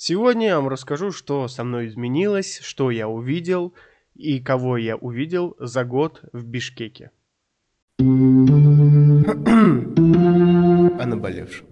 Сегодня 0.00 0.46
я 0.46 0.56
вам 0.60 0.68
расскажу, 0.68 1.10
что 1.10 1.48
со 1.48 1.64
мной 1.64 1.88
изменилось, 1.88 2.60
что 2.60 2.92
я 2.92 3.08
увидел 3.08 3.74
и 4.14 4.38
кого 4.38 4.76
я 4.76 4.94
увидел 4.94 5.56
за 5.58 5.84
год 5.84 6.22
в 6.32 6.44
Бишкеке. 6.44 7.10
О 7.98 8.04
наболевшем. 11.04 11.66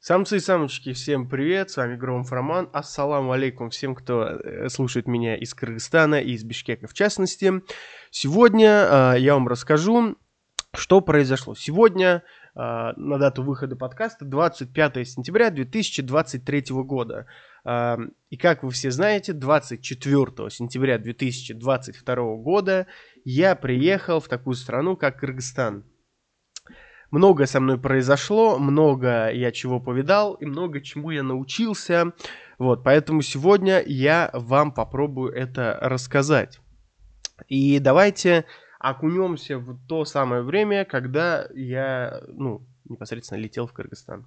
Самцы 0.00 0.38
и 0.38 0.40
самочки, 0.40 0.94
всем 0.94 1.28
привет, 1.28 1.68
с 1.70 1.76
вами 1.76 1.96
Громов 1.96 2.32
Роман, 2.32 2.70
ассаламу 2.72 3.32
алейкум 3.32 3.68
всем, 3.68 3.94
кто 3.94 4.22
э, 4.22 4.70
слушает 4.70 5.06
меня 5.06 5.36
из 5.36 5.52
Кыргызстана 5.52 6.22
и 6.22 6.30
из 6.30 6.44
Бишкека 6.44 6.86
в 6.86 6.94
частности. 6.94 7.52
Сегодня 8.10 8.70
э, 8.70 9.16
я 9.18 9.34
вам 9.34 9.48
расскажу, 9.48 10.16
что 10.72 11.02
произошло. 11.02 11.54
Сегодня 11.54 12.22
на 12.58 13.18
дату 13.18 13.44
выхода 13.44 13.76
подкаста 13.76 14.24
25 14.24 15.08
сентября 15.08 15.50
2023 15.50 16.64
года. 16.70 17.26
А, 17.64 17.98
и 18.30 18.36
как 18.36 18.64
вы 18.64 18.70
все 18.72 18.90
знаете, 18.90 19.32
24 19.32 20.50
сентября 20.50 20.98
2022 20.98 22.14
года 22.38 22.88
я 23.24 23.54
приехал 23.54 24.18
в 24.18 24.26
такую 24.26 24.54
страну, 24.54 24.96
как 24.96 25.20
Кыргызстан. 25.20 25.84
Много 27.12 27.46
со 27.46 27.60
мной 27.60 27.78
произошло, 27.78 28.58
много 28.58 29.30
я 29.30 29.52
чего 29.52 29.78
повидал 29.78 30.34
и 30.34 30.44
много 30.44 30.80
чему 30.80 31.10
я 31.10 31.22
научился. 31.22 32.12
Вот, 32.58 32.82
поэтому 32.82 33.22
сегодня 33.22 33.80
я 33.86 34.30
вам 34.32 34.72
попробую 34.72 35.32
это 35.32 35.78
рассказать. 35.80 36.58
И 37.46 37.78
давайте 37.78 38.46
окунемся 38.78 39.58
в 39.58 39.78
то 39.86 40.04
самое 40.04 40.42
время, 40.42 40.84
когда 40.84 41.48
я, 41.54 42.22
ну, 42.28 42.66
непосредственно 42.84 43.38
летел 43.38 43.66
в 43.66 43.72
Кыргызстан. 43.72 44.26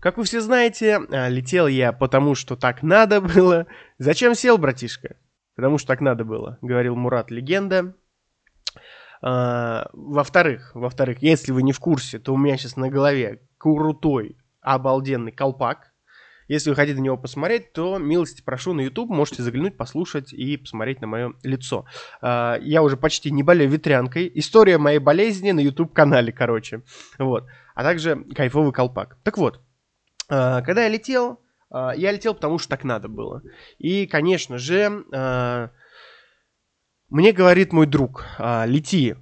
Как 0.00 0.16
вы 0.16 0.24
все 0.24 0.40
знаете, 0.40 0.98
а, 1.10 1.28
летел 1.28 1.68
я 1.68 1.92
потому, 1.92 2.34
что 2.34 2.56
так 2.56 2.82
надо 2.82 3.20
было. 3.20 3.66
Зачем 3.98 4.34
сел, 4.34 4.58
братишка? 4.58 5.16
Потому 5.54 5.78
что 5.78 5.88
так 5.88 6.00
надо 6.00 6.24
было, 6.24 6.58
говорил 6.60 6.96
Мурат 6.96 7.30
Легенда. 7.30 7.94
А, 9.22 9.88
во-вторых, 9.92 10.72
во-вторых, 10.74 11.22
если 11.22 11.52
вы 11.52 11.62
не 11.62 11.72
в 11.72 11.78
курсе, 11.78 12.18
то 12.18 12.34
у 12.34 12.36
меня 12.36 12.56
сейчас 12.56 12.76
на 12.76 12.90
голове 12.90 13.46
крутой, 13.58 14.36
обалденный 14.60 15.30
колпак. 15.30 15.91
Если 16.52 16.68
вы 16.68 16.76
хотите 16.76 16.98
на 16.98 17.04
него 17.04 17.16
посмотреть, 17.16 17.72
то 17.72 17.96
милости 17.96 18.42
прошу 18.42 18.74
на 18.74 18.82
YouTube, 18.82 19.08
можете 19.08 19.42
заглянуть, 19.42 19.78
послушать 19.78 20.34
и 20.34 20.58
посмотреть 20.58 21.00
на 21.00 21.06
мое 21.06 21.32
лицо. 21.42 21.86
А, 22.20 22.58
я 22.60 22.82
уже 22.82 22.98
почти 22.98 23.30
не 23.30 23.42
болею 23.42 23.70
ветрянкой. 23.70 24.30
История 24.34 24.76
моей 24.76 24.98
болезни 24.98 25.52
на 25.52 25.60
YouTube-канале, 25.60 26.30
короче. 26.30 26.82
Вот. 27.18 27.46
А 27.74 27.82
также 27.82 28.22
кайфовый 28.34 28.70
колпак. 28.70 29.16
Так 29.22 29.38
вот, 29.38 29.62
а, 30.28 30.60
когда 30.60 30.82
я 30.82 30.90
летел, 30.90 31.40
а, 31.70 31.92
я 31.96 32.12
летел, 32.12 32.34
потому 32.34 32.58
что 32.58 32.68
так 32.68 32.84
надо 32.84 33.08
было. 33.08 33.40
И, 33.78 34.06
конечно 34.06 34.58
же, 34.58 35.06
мне 37.08 37.32
говорит 37.32 37.72
мой 37.72 37.86
друг, 37.86 38.26
лети 38.66 39.16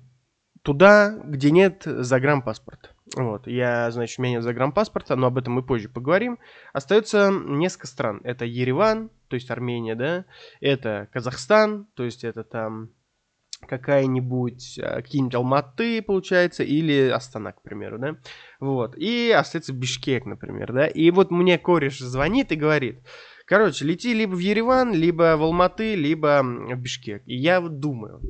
туда, 0.62 1.16
где 1.24 1.52
нет 1.52 1.82
загранпаспорта. 1.84 2.88
Вот, 3.16 3.46
я, 3.48 3.90
значит, 3.90 4.18
у 4.18 4.22
меня 4.22 4.34
нет 4.34 4.44
загранпаспорта, 4.44 5.16
но 5.16 5.26
об 5.26 5.38
этом 5.38 5.54
мы 5.54 5.62
позже 5.64 5.88
поговорим. 5.88 6.38
Остается 6.72 7.30
несколько 7.30 7.88
стран. 7.88 8.20
Это 8.22 8.44
Ереван, 8.44 9.10
то 9.28 9.34
есть 9.34 9.50
Армения, 9.50 9.96
да. 9.96 10.26
Это 10.60 11.08
Казахстан, 11.12 11.86
то 11.94 12.04
есть 12.04 12.22
это 12.22 12.44
там 12.44 12.90
какая-нибудь, 13.66 14.78
а, 14.82 15.02
какие-нибудь 15.02 15.34
Алматы, 15.34 16.02
получается, 16.02 16.62
или 16.62 17.08
Астана, 17.08 17.52
к 17.52 17.62
примеру, 17.62 17.98
да. 17.98 18.16
Вот, 18.58 18.96
и 18.96 19.30
остается 19.30 19.72
Бишкек, 19.72 20.24
например, 20.24 20.72
да. 20.72 20.86
И 20.86 21.10
вот 21.10 21.30
мне 21.30 21.58
кореш 21.58 21.98
звонит 21.98 22.52
и 22.52 22.56
говорит, 22.56 23.06
короче, 23.44 23.84
лети 23.84 24.14
либо 24.14 24.34
в 24.34 24.38
Ереван, 24.38 24.94
либо 24.94 25.36
в 25.36 25.42
Алматы, 25.42 25.94
либо 25.94 26.42
в 26.42 26.76
Бишкек. 26.76 27.22
И 27.26 27.36
я 27.36 27.60
вот 27.60 27.80
думаю, 27.80 28.20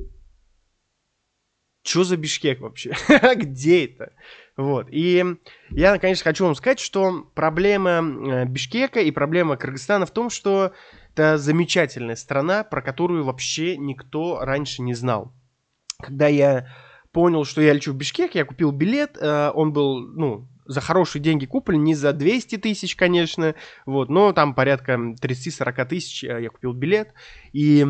что 1.83 2.03
за 2.03 2.17
Бишкек 2.17 2.61
вообще? 2.61 2.93
Где 3.35 3.85
это? 3.85 4.13
Вот. 4.57 4.87
И 4.91 5.23
я, 5.69 5.97
конечно, 5.97 6.23
хочу 6.23 6.45
вам 6.45 6.55
сказать, 6.55 6.79
что 6.79 7.23
проблема 7.33 8.01
э, 8.01 8.45
Бишкека 8.45 8.99
и 8.99 9.11
проблема 9.11 9.57
Кыргызстана 9.57 10.05
в 10.05 10.11
том, 10.11 10.29
что 10.29 10.73
это 11.13 11.37
замечательная 11.37 12.15
страна, 12.15 12.63
про 12.63 12.81
которую 12.81 13.23
вообще 13.23 13.77
никто 13.77 14.39
раньше 14.41 14.81
не 14.81 14.93
знал. 14.93 15.33
Когда 15.99 16.27
я 16.27 16.67
понял, 17.11 17.45
что 17.45 17.61
я 17.61 17.73
лечу 17.73 17.93
в 17.93 17.95
Бишкек, 17.95 18.35
я 18.35 18.45
купил 18.45 18.71
билет, 18.71 19.17
э, 19.19 19.51
он 19.53 19.73
был, 19.73 19.99
ну, 19.99 20.47
за 20.65 20.81
хорошие 20.81 21.21
деньги 21.21 21.45
куплен, 21.45 21.83
не 21.83 21.95
за 21.95 22.13
200 22.13 22.57
тысяч, 22.57 22.95
конечно, 22.95 23.55
вот, 23.85 24.09
но 24.09 24.31
там 24.31 24.53
порядка 24.53 24.93
30-40 24.93 25.85
тысяч 25.85 26.23
э, 26.23 26.43
я 26.43 26.49
купил 26.49 26.73
билет, 26.73 27.13
и 27.53 27.85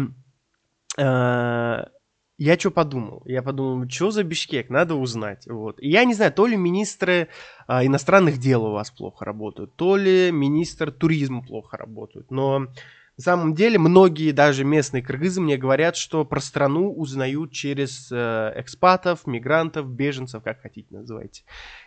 я 2.43 2.57
что 2.57 2.71
подумал? 2.71 3.21
Я 3.25 3.43
подумал, 3.43 3.87
что 3.87 4.09
за 4.09 4.23
Бишкек, 4.23 4.69
надо 4.69 4.95
узнать. 4.95 5.45
Вот. 5.47 5.79
И 5.79 5.89
я 5.89 6.05
не 6.05 6.15
знаю, 6.15 6.31
то 6.31 6.47
ли 6.47 6.57
министры 6.57 7.27
а, 7.67 7.85
иностранных 7.85 8.39
дел 8.39 8.65
у 8.65 8.71
вас 8.71 8.89
плохо 8.89 9.25
работают, 9.25 9.75
то 9.75 9.95
ли 9.95 10.31
министр 10.31 10.91
туризма 10.91 11.43
плохо 11.43 11.77
работают. 11.77 12.31
Но 12.31 12.59
на 12.59 13.23
самом 13.23 13.53
деле 13.53 13.77
многие 13.77 14.31
даже 14.31 14.63
местные 14.63 15.03
кыргызы 15.03 15.39
мне 15.39 15.55
говорят, 15.55 15.95
что 15.95 16.25
про 16.25 16.39
страну 16.39 16.91
узнают 16.91 17.51
через 17.51 18.11
э, 18.11 18.53
экспатов, 18.55 19.27
мигрантов, 19.27 19.87
беженцев, 19.87 20.41
как 20.41 20.61
хотите 20.61 20.87
называйте. 20.95 21.43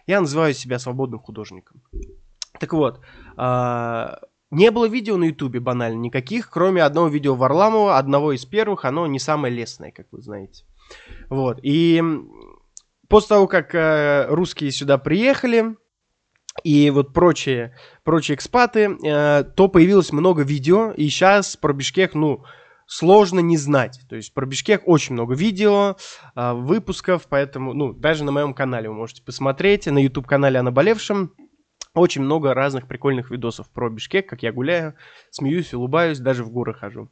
Я 0.07 0.21
называю 0.21 0.55
себя 0.55 0.79
свободным 0.79 1.19
художником. 1.19 1.83
Так 2.61 2.73
вот, 2.73 3.01
э, 3.37 4.07
не 4.51 4.71
было 4.71 4.87
видео 4.87 5.17
на 5.17 5.25
ютубе 5.25 5.61
банально 5.61 5.99
никаких, 5.99 6.51
кроме 6.51 6.83
одного 6.83 7.09
видео 7.09 7.35
Варламова, 7.35 7.99
одного 7.99 8.33
из 8.33 8.45
первых, 8.45 8.85
оно 8.85 9.07
не 9.07 9.19
самое 9.19 9.55
лестное, 9.55 9.91
как 9.91 10.07
вы 10.13 10.23
знаете. 10.23 10.65
Вот, 11.31 11.59
и 11.63 12.03
после 13.09 13.29
того, 13.29 13.47
как 13.47 13.75
э, 13.75 14.27
русские 14.29 14.71
сюда 14.71 14.99
приехали, 14.99 15.77
и 16.63 16.91
вот 16.91 17.13
прочие, 17.13 17.75
прочие 18.05 18.37
экспаты, 18.37 18.97
э, 19.05 19.45
то 19.57 19.69
появилось 19.69 20.13
много 20.13 20.43
видео, 20.43 20.93
и 20.93 21.09
сейчас 21.09 21.57
про 21.57 21.73
Бишкек, 21.73 22.15
ну, 22.15 22.45
сложно 22.87 23.41
не 23.41 23.57
знать. 23.57 24.01
То 24.09 24.17
есть 24.17 24.33
про 24.35 24.47
Бишкек 24.47 24.83
очень 24.87 25.15
много 25.15 25.35
видео, 25.35 25.97
э, 26.37 26.53
выпусков, 26.53 27.27
поэтому, 27.29 27.73
ну, 27.73 27.93
даже 27.93 28.25
на 28.25 28.31
моем 28.31 28.55
канале 28.55 28.89
вы 28.89 28.95
можете 28.95 29.23
посмотреть, 29.23 29.87
на 29.87 29.99
YouTube-канале 29.99 30.61
о 30.61 30.63
наболевшем, 30.63 31.33
очень 31.95 32.23
много 32.23 32.55
разных 32.55 32.89
прикольных 32.89 33.31
видосов 33.31 33.71
про 33.71 33.89
Бишкек, 33.89 34.29
как 34.29 34.43
я 34.43 34.53
гуляю, 34.53 34.95
смеюсь, 35.31 35.73
улыбаюсь, 35.73 36.19
даже 36.19 36.43
в 36.43 36.51
горы 36.51 36.75
хожу. 36.75 37.09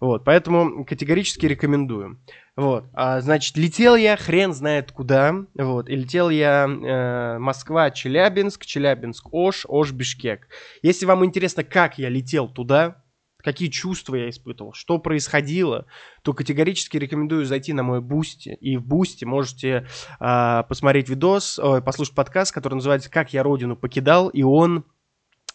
Вот, 0.00 0.24
поэтому 0.24 0.84
категорически 0.84 1.46
рекомендую. 1.46 2.18
Вот, 2.56 2.86
а, 2.94 3.20
значит, 3.20 3.56
летел 3.56 3.94
я 3.94 4.16
хрен 4.16 4.52
знает 4.52 4.92
куда, 4.92 5.34
вот, 5.54 5.88
и 5.88 5.96
летел 5.96 6.30
я 6.30 6.66
э, 6.66 7.38
Москва, 7.38 7.90
Челябинск, 7.90 8.64
Челябинск, 8.64 9.28
Ош, 9.32 9.64
Ош, 9.68 9.92
Бишкек. 9.92 10.48
Если 10.82 11.06
вам 11.06 11.24
интересно, 11.24 11.64
как 11.64 11.98
я 11.98 12.08
летел 12.08 12.48
туда, 12.48 13.02
какие 13.42 13.68
чувства 13.68 14.16
я 14.16 14.30
испытывал, 14.30 14.72
что 14.72 14.98
происходило, 14.98 15.86
то 16.22 16.32
категорически 16.32 16.96
рекомендую 16.96 17.44
зайти 17.44 17.72
на 17.72 17.82
мой 17.82 18.00
Boosty. 18.00 18.56
И 18.60 18.76
в 18.76 18.86
Boosty 18.86 19.24
можете 19.24 19.86
э, 20.20 20.62
посмотреть 20.68 21.08
видос, 21.08 21.58
ой, 21.58 21.82
послушать 21.82 22.14
подкаст, 22.14 22.52
который 22.52 22.74
называется 22.74 23.10
«Как 23.10 23.32
я 23.32 23.42
родину 23.42 23.76
покидал», 23.76 24.28
и 24.28 24.42
он 24.42 24.84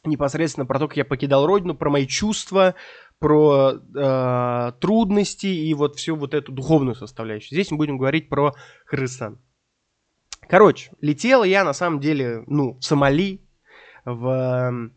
непосредственно 0.03 0.65
про 0.65 0.79
то, 0.79 0.87
как 0.87 0.97
я 0.97 1.05
покидал 1.05 1.45
родину, 1.45 1.75
про 1.75 1.89
мои 1.89 2.07
чувства, 2.07 2.75
про 3.19 3.73
э, 3.73 4.71
трудности 4.79 5.47
и 5.47 5.73
вот 5.73 5.95
всю 5.95 6.15
вот 6.15 6.33
эту 6.33 6.51
духовную 6.51 6.95
составляющую. 6.95 7.55
Здесь 7.55 7.71
мы 7.71 7.77
будем 7.77 7.97
говорить 7.97 8.29
про 8.29 8.53
Кыргызстан. 8.85 9.39
Короче, 10.47 10.91
летел 11.01 11.43
я 11.43 11.63
на 11.63 11.73
самом 11.73 11.99
деле, 11.99 12.43
ну, 12.47 12.77
в 12.77 12.83
Сомали, 12.83 13.41
в 14.05 14.91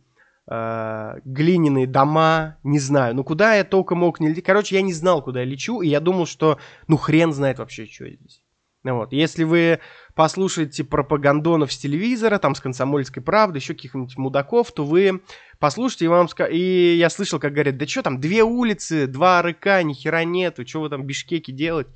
э, 0.50 1.20
глиняные 1.24 1.86
дома, 1.86 2.58
не 2.64 2.78
знаю. 2.78 3.14
Ну, 3.14 3.24
куда 3.24 3.54
я 3.54 3.64
только 3.64 3.94
мог 3.94 4.20
не 4.20 4.28
лететь. 4.28 4.44
Короче, 4.44 4.74
я 4.74 4.82
не 4.82 4.92
знал, 4.92 5.22
куда 5.22 5.40
я 5.40 5.46
лечу, 5.46 5.80
и 5.80 5.88
я 5.88 6.00
думал, 6.00 6.26
что, 6.26 6.58
ну, 6.88 6.96
хрен 6.96 7.32
знает 7.32 7.58
вообще, 7.58 7.86
что 7.86 8.06
здесь. 8.08 8.42
Ну, 8.82 8.96
вот. 8.96 9.12
Если 9.12 9.44
вы 9.44 9.80
послушаете 10.14 10.84
пропагандонов 10.84 11.72
с 11.72 11.78
телевизора, 11.78 12.38
там, 12.38 12.54
с 12.54 12.60
комсомольской 12.60 13.22
правды, 13.22 13.58
еще 13.58 13.74
каких-нибудь 13.74 14.16
мудаков, 14.16 14.72
то 14.72 14.84
вы 14.84 15.22
послушайте, 15.58 16.06
и 16.06 16.08
вам 16.08 16.28
ска... 16.28 16.46
И 16.46 16.96
я 16.96 17.10
слышал, 17.10 17.38
как 17.38 17.52
говорят, 17.52 17.76
да 17.76 17.86
что 17.86 18.02
там, 18.02 18.20
две 18.20 18.42
улицы, 18.42 19.06
два 19.06 19.42
РК, 19.42 19.82
ни 19.84 19.92
хера 19.92 20.24
нету, 20.24 20.66
что 20.66 20.80
вы 20.80 20.88
там 20.88 21.02
в 21.02 21.04
Бишкеке 21.04 21.52
делать? 21.52 21.88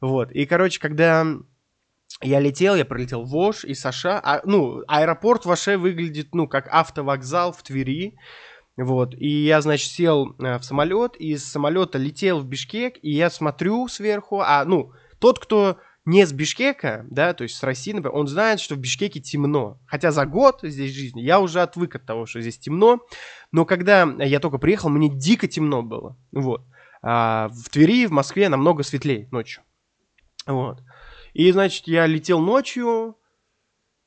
Вот. 0.00 0.32
И, 0.32 0.44
короче, 0.44 0.80
когда 0.80 1.24
я 2.22 2.40
летел, 2.40 2.74
я 2.74 2.84
пролетел 2.84 3.24
в 3.24 3.36
Ош 3.36 3.64
и 3.64 3.74
Саша. 3.74 4.20
А, 4.22 4.40
ну, 4.44 4.82
аэропорт 4.88 5.44
в 5.44 5.50
Оше 5.50 5.76
выглядит, 5.76 6.34
ну, 6.34 6.48
как 6.48 6.68
автовокзал 6.70 7.52
в 7.52 7.62
Твери. 7.62 8.16
Вот, 8.76 9.14
и 9.14 9.44
я, 9.44 9.60
значит, 9.60 9.90
сел 9.90 10.34
э, 10.38 10.58
в 10.58 10.64
самолет, 10.64 11.14
и 11.18 11.32
из 11.32 11.44
самолета 11.44 11.96
летел 11.96 12.40
в 12.40 12.46
Бишкек, 12.46 12.96
и 13.02 13.12
я 13.12 13.30
смотрю 13.30 13.86
сверху, 13.86 14.40
а, 14.40 14.64
ну, 14.64 14.90
тот, 15.20 15.38
кто 15.38 15.78
не 16.04 16.26
с 16.26 16.32
Бишкека, 16.32 17.06
да, 17.08 17.32
то 17.32 17.44
есть 17.44 17.56
с 17.56 17.62
России, 17.62 17.92
например, 17.92 18.16
он 18.16 18.26
знает, 18.26 18.60
что 18.60 18.74
в 18.74 18.78
Бишкеке 18.78 19.20
темно. 19.20 19.78
Хотя 19.86 20.10
за 20.10 20.26
год 20.26 20.60
здесь 20.62 20.92
жизни 20.92 21.22
я 21.22 21.40
уже 21.40 21.62
отвык 21.62 21.94
от 21.94 22.04
того, 22.04 22.26
что 22.26 22.40
здесь 22.40 22.58
темно. 22.58 23.00
Но 23.52 23.64
когда 23.64 24.02
я 24.18 24.40
только 24.40 24.58
приехал, 24.58 24.90
мне 24.90 25.08
дико 25.08 25.48
темно 25.48 25.82
было. 25.82 26.16
Вот. 26.32 26.62
А 27.02 27.48
в 27.48 27.70
Твери, 27.70 28.06
в 28.06 28.10
Москве 28.10 28.48
намного 28.48 28.82
светлее 28.82 29.28
ночью. 29.30 29.62
Вот. 30.46 30.82
И, 31.34 31.50
значит, 31.52 31.86
я 31.86 32.06
летел 32.06 32.40
ночью. 32.40 33.18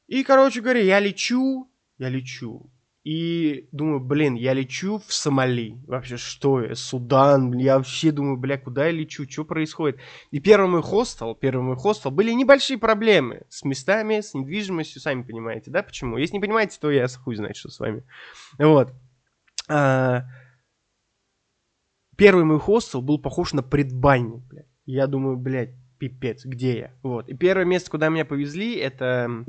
И, 0.07 0.23
короче 0.23 0.61
говоря, 0.61 0.81
я 0.81 0.99
лечу, 0.99 1.69
я 1.97 2.09
лечу. 2.09 2.71
И 3.03 3.69
думаю, 3.71 4.01
блин, 4.01 4.35
я 4.35 4.53
лечу 4.53 4.99
в 4.99 5.13
Сомали. 5.13 5.77
Вообще, 5.87 6.17
что 6.17 6.61
я? 6.61 6.75
Судан. 6.75 7.53
Я 7.53 7.77
вообще 7.77 8.11
думаю, 8.11 8.37
бля, 8.37 8.57
куда 8.57 8.87
я 8.87 8.91
лечу? 8.91 9.29
Что 9.29 9.45
происходит? 9.45 9.99
И 10.31 10.39
первый 10.39 10.69
мой 10.69 10.81
хостел, 10.81 11.35
первый 11.35 11.63
мой 11.63 11.77
хостел, 11.77 12.11
были 12.11 12.31
небольшие 12.31 12.77
проблемы 12.77 13.43
с 13.49 13.63
местами, 13.63 14.19
с 14.19 14.33
недвижимостью, 14.33 15.01
сами 15.01 15.23
понимаете, 15.23 15.71
да, 15.71 15.83
почему? 15.83 16.17
Если 16.17 16.33
не 16.33 16.41
понимаете, 16.41 16.77
то 16.81 16.91
я 16.91 17.07
хуй 17.07 17.35
знает, 17.35 17.55
что 17.55 17.69
с 17.69 17.79
вами. 17.79 18.03
Вот. 18.57 18.93
А... 19.69 20.23
Первый 22.17 22.43
мой 22.43 22.59
хостел 22.59 23.01
был 23.01 23.19
похож 23.19 23.53
на 23.53 23.63
предбанник, 23.63 24.43
блядь. 24.43 24.67
Я 24.85 25.07
думаю, 25.07 25.37
блядь, 25.37 25.75
пипец, 25.97 26.45
где 26.45 26.77
я? 26.77 26.91
Вот. 27.03 27.29
И 27.29 27.33
первое 27.33 27.65
место, 27.65 27.91
куда 27.91 28.09
меня 28.09 28.25
повезли, 28.25 28.75
это 28.75 29.45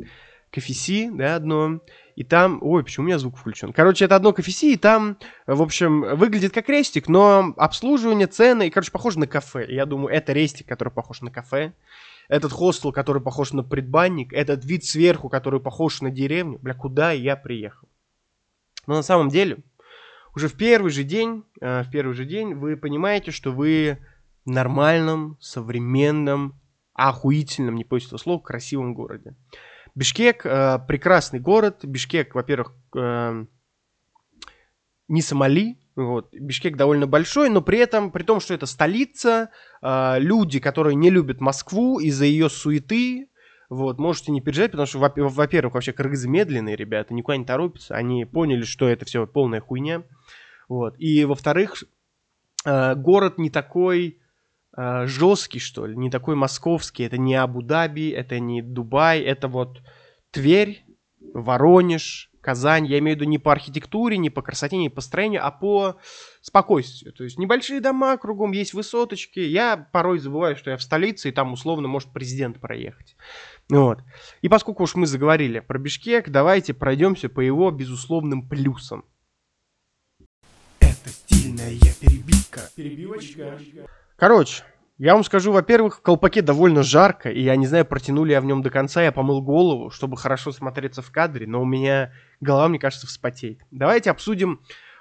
кофеси, 0.50 1.10
да, 1.12 1.36
одно. 1.36 1.80
И 2.16 2.24
там... 2.24 2.58
Ой, 2.62 2.82
почему 2.82 3.04
у 3.04 3.06
меня 3.06 3.18
звук 3.18 3.36
включен? 3.36 3.72
Короче, 3.72 4.04
это 4.04 4.16
одно 4.16 4.32
кофеси, 4.32 4.72
и 4.72 4.76
там, 4.76 5.18
в 5.46 5.62
общем, 5.62 6.16
выглядит 6.16 6.52
как 6.52 6.68
рестик, 6.68 7.08
но 7.08 7.54
обслуживание, 7.56 8.26
цены, 8.26 8.66
и, 8.66 8.70
короче, 8.70 8.90
похоже 8.90 9.20
на 9.20 9.26
кафе. 9.26 9.66
Я 9.68 9.86
думаю, 9.86 10.14
это 10.14 10.32
рестик, 10.32 10.66
который 10.66 10.92
похож 10.92 11.20
на 11.20 11.30
кафе. 11.30 11.72
Этот 12.28 12.52
хостел, 12.52 12.92
который 12.92 13.22
похож 13.22 13.52
на 13.52 13.62
предбанник. 13.62 14.32
Этот 14.32 14.64
вид 14.64 14.84
сверху, 14.84 15.28
который 15.28 15.60
похож 15.60 16.00
на 16.02 16.10
деревню. 16.10 16.58
Бля, 16.60 16.74
куда 16.74 17.12
я 17.12 17.36
приехал? 17.36 17.88
Но 18.86 18.94
на 18.94 19.02
самом 19.02 19.28
деле, 19.28 19.58
уже 20.34 20.48
в 20.48 20.54
первый 20.54 20.90
же 20.90 21.04
день, 21.04 21.44
э, 21.60 21.82
в 21.82 21.90
первый 21.90 22.14
же 22.14 22.24
день 22.24 22.54
вы 22.54 22.76
понимаете, 22.76 23.30
что 23.30 23.50
вы 23.52 23.98
нормальном, 24.50 25.36
современном, 25.40 26.60
охуительном, 26.94 27.76
не 27.76 27.84
помню 27.84 28.06
этого 28.06 28.18
слова, 28.18 28.40
красивом 28.40 28.94
городе. 28.94 29.36
Бишкек 29.94 30.44
э, 30.44 30.78
прекрасный 30.86 31.40
город. 31.40 31.84
Бишкек, 31.84 32.34
во-первых, 32.34 32.72
э, 32.96 33.44
не 35.08 35.22
Сомали. 35.22 35.78
Вот. 35.96 36.32
Бишкек 36.32 36.76
довольно 36.76 37.06
большой, 37.06 37.50
но 37.50 37.60
при 37.62 37.78
этом, 37.78 38.12
при 38.12 38.22
том, 38.22 38.38
что 38.38 38.54
это 38.54 38.66
столица, 38.66 39.50
э, 39.82 40.20
люди, 40.20 40.60
которые 40.60 40.94
не 40.94 41.10
любят 41.10 41.40
Москву 41.40 41.98
из-за 41.98 42.26
ее 42.26 42.48
суеты, 42.48 43.28
вот, 43.68 43.98
можете 43.98 44.32
не 44.32 44.40
переживать, 44.40 44.70
потому 44.70 44.86
что, 44.86 44.98
во-первых, 44.98 45.74
вообще 45.74 45.92
кыргызы 45.92 46.28
медленные 46.28 46.76
ребята, 46.76 47.12
никуда 47.12 47.36
не 47.36 47.44
торопятся, 47.44 47.96
они 47.96 48.24
поняли, 48.24 48.62
что 48.62 48.88
это 48.88 49.04
все 49.04 49.26
полная 49.26 49.60
хуйня. 49.60 50.04
Вот. 50.68 50.94
И, 50.98 51.24
во-вторых, 51.24 51.82
э, 52.64 52.94
город 52.94 53.38
не 53.38 53.50
такой 53.50 54.20
э, 54.78 55.06
жесткий, 55.06 55.58
что 55.58 55.86
ли, 55.86 55.96
не 55.96 56.10
такой 56.10 56.36
московский. 56.36 57.02
Это 57.04 57.18
не 57.18 57.34
Абу-Даби, 57.34 58.10
это 58.10 58.38
не 58.38 58.62
Дубай, 58.62 59.20
это 59.20 59.48
вот 59.48 59.82
Тверь, 60.30 60.84
Воронеж, 61.34 62.30
Казань. 62.40 62.86
Я 62.86 62.98
имею 62.98 63.16
в 63.16 63.20
виду 63.20 63.28
не 63.28 63.38
по 63.38 63.52
архитектуре, 63.52 64.16
не 64.16 64.30
по 64.30 64.40
красоте, 64.40 64.76
не 64.76 64.88
по 64.88 65.00
строению, 65.00 65.44
а 65.44 65.50
по 65.50 65.96
спокойствию. 66.40 67.12
То 67.12 67.24
есть 67.24 67.38
небольшие 67.38 67.80
дома 67.80 68.16
кругом, 68.16 68.52
есть 68.52 68.72
высоточки. 68.72 69.40
Я 69.40 69.76
порой 69.76 70.18
забываю, 70.18 70.56
что 70.56 70.70
я 70.70 70.76
в 70.76 70.82
столице, 70.82 71.28
и 71.28 71.32
там 71.32 71.52
условно 71.52 71.88
может 71.88 72.12
президент 72.12 72.60
проехать. 72.60 73.16
Вот. 73.68 73.98
И 74.40 74.48
поскольку 74.48 74.84
уж 74.84 74.94
мы 74.94 75.06
заговорили 75.06 75.60
про 75.60 75.78
Бишкек, 75.78 76.30
давайте 76.30 76.72
пройдемся 76.72 77.28
по 77.28 77.40
его 77.40 77.70
безусловным 77.70 78.48
плюсам. 78.48 79.04
Это 80.80 81.10
стильная 81.10 81.76
перебивка. 82.00 82.60
Перебивочка. 82.76 83.58
Короче, 84.18 84.64
я 84.98 85.14
вам 85.14 85.22
скажу, 85.22 85.52
во-первых, 85.52 85.98
в 85.98 86.02
колпаке 86.02 86.42
довольно 86.42 86.82
жарко, 86.82 87.30
и 87.30 87.40
я 87.40 87.54
не 87.54 87.68
знаю, 87.68 87.86
протяну 87.86 88.24
ли 88.24 88.32
я 88.32 88.40
в 88.40 88.44
нем 88.44 88.62
до 88.62 88.70
конца. 88.70 89.00
Я 89.00 89.12
помыл 89.12 89.40
голову, 89.40 89.90
чтобы 89.90 90.16
хорошо 90.16 90.50
смотреться 90.50 91.02
в 91.02 91.12
кадре, 91.12 91.46
но 91.46 91.62
у 91.62 91.64
меня 91.64 92.12
голова, 92.40 92.66
мне 92.66 92.80
кажется, 92.80 93.06
вспотеет. 93.06 93.60
Давайте 93.70 94.10
обсудим 94.10 94.60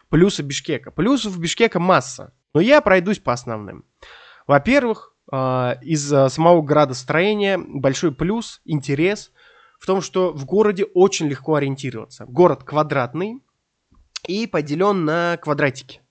плюсы 0.09 0.43
Бишкека. 0.43 0.91
Плюсов 0.91 1.39
Бишкека 1.39 1.79
масса, 1.79 2.31
но 2.53 2.61
я 2.61 2.79
пройдусь 2.79 3.17
по 3.17 3.33
основным. 3.33 3.85
Во-первых, 4.45 5.15
а, 5.31 5.79
из 5.81 6.07
самого 6.07 6.61
градостроения 6.61 7.57
большой 7.57 8.13
плюс, 8.13 8.61
интерес 8.65 9.31
в 9.79 9.87
том, 9.87 10.01
что 10.01 10.31
в 10.31 10.45
городе 10.45 10.85
очень 10.93 11.27
легко 11.27 11.55
ориентироваться. 11.55 12.25
Город 12.27 12.63
квадратный 12.63 13.41
и 14.27 14.45
поделен 14.45 15.05
на 15.05 15.37
квадратики. 15.37 16.01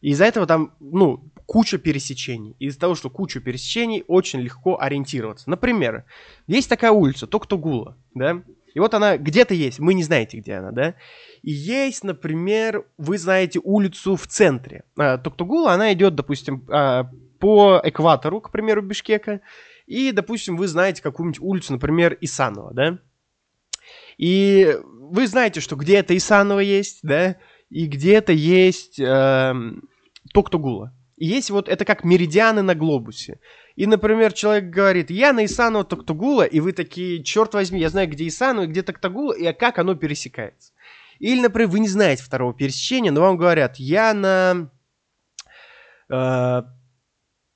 И 0.00 0.10
из-за 0.10 0.24
этого 0.26 0.46
там, 0.46 0.74
ну, 0.80 1.30
куча 1.46 1.78
пересечений. 1.78 2.56
Из-за 2.58 2.78
того, 2.78 2.94
что 2.94 3.08
куча 3.08 3.40
пересечений, 3.40 4.04
очень 4.06 4.40
легко 4.40 4.80
ориентироваться. 4.80 5.48
Например, 5.48 6.04
есть 6.46 6.68
такая 6.68 6.90
улица, 6.90 7.26
Токтогула, 7.26 7.96
да? 8.14 8.42
И 8.74 8.78
вот 8.78 8.92
она 8.92 9.16
где-то 9.16 9.54
есть, 9.54 9.78
мы 9.78 9.94
не 9.94 10.02
знаете, 10.02 10.38
где 10.38 10.54
она, 10.54 10.70
да? 10.70 10.96
И 11.42 11.50
есть, 11.50 12.04
например, 12.04 12.84
вы 12.98 13.16
знаете 13.16 13.58
улицу 13.62 14.16
в 14.16 14.26
центре. 14.26 14.84
А, 14.98 15.16
Токтогула, 15.16 15.72
она 15.72 15.94
идет, 15.94 16.14
допустим, 16.14 16.66
а, 16.68 17.10
по 17.38 17.80
экватору, 17.82 18.40
к 18.40 18.50
примеру, 18.50 18.82
Бишкека. 18.82 19.40
И, 19.86 20.12
допустим, 20.12 20.56
вы 20.56 20.66
знаете 20.66 21.02
какую-нибудь 21.02 21.40
улицу, 21.40 21.72
например, 21.72 22.18
Исанова, 22.20 22.74
да? 22.74 22.98
И 24.18 24.76
вы 24.82 25.26
знаете, 25.26 25.60
что 25.60 25.76
где-то 25.76 26.16
Исанова 26.16 26.60
есть, 26.60 26.98
да? 27.02 27.36
И 27.70 27.86
где-то 27.86 28.32
есть 28.32 28.98
э, 29.00 29.54
Токтогула. 30.32 30.92
И 31.16 31.26
есть 31.26 31.50
вот 31.50 31.68
это 31.68 31.84
как 31.84 32.04
меридианы 32.04 32.62
на 32.62 32.74
глобусе. 32.74 33.40
И, 33.74 33.86
например, 33.86 34.32
человек 34.32 34.70
говорит, 34.70 35.10
я 35.10 35.32
на 35.32 35.44
Исанова 35.44 35.84
Токтогула, 35.84 36.44
и 36.44 36.60
вы 36.60 36.72
такие, 36.72 37.22
черт 37.22 37.54
возьми, 37.54 37.80
я 37.80 37.88
знаю, 37.88 38.08
где 38.08 38.26
Исанова 38.26 38.64
и 38.64 38.68
где 38.68 38.82
Токтогула, 38.82 39.32
и 39.32 39.52
как 39.52 39.78
оно 39.78 39.94
пересекается. 39.94 40.72
Или, 41.18 41.40
например, 41.40 41.70
вы 41.70 41.80
не 41.80 41.88
знаете 41.88 42.22
второго 42.22 42.54
пересечения, 42.54 43.10
но 43.10 43.22
вам 43.22 43.36
говорят, 43.36 43.76
я 43.76 44.12
на 44.12 44.70
э, 46.10 46.62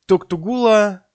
Токтогула 0.06 1.06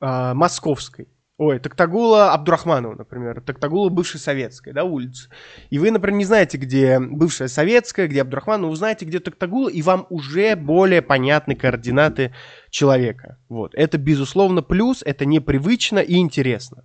э, 0.00 0.34
Московской. 0.34 1.08
Ой, 1.40 1.58
Токтагула 1.58 2.34
Абдурахманова, 2.34 2.96
например. 2.96 3.40
Токтагула 3.40 3.88
бывшей 3.88 4.20
советской, 4.20 4.74
да, 4.74 4.84
улица. 4.84 5.30
И 5.70 5.78
вы, 5.78 5.90
например, 5.90 6.18
не 6.18 6.26
знаете, 6.26 6.58
где 6.58 7.00
бывшая 7.00 7.48
советская, 7.48 8.08
где 8.08 8.20
Абдурахманова, 8.20 8.68
вы 8.68 8.76
знаете, 8.76 9.06
где 9.06 9.20
Токтагула, 9.20 9.70
и 9.70 9.80
вам 9.80 10.06
уже 10.10 10.54
более 10.54 11.00
понятны 11.00 11.54
координаты 11.54 12.34
человека. 12.68 13.38
Вот. 13.48 13.74
Это, 13.74 13.96
безусловно, 13.96 14.60
плюс, 14.60 15.02
это 15.02 15.24
непривычно 15.24 16.00
и 16.00 16.16
интересно. 16.16 16.84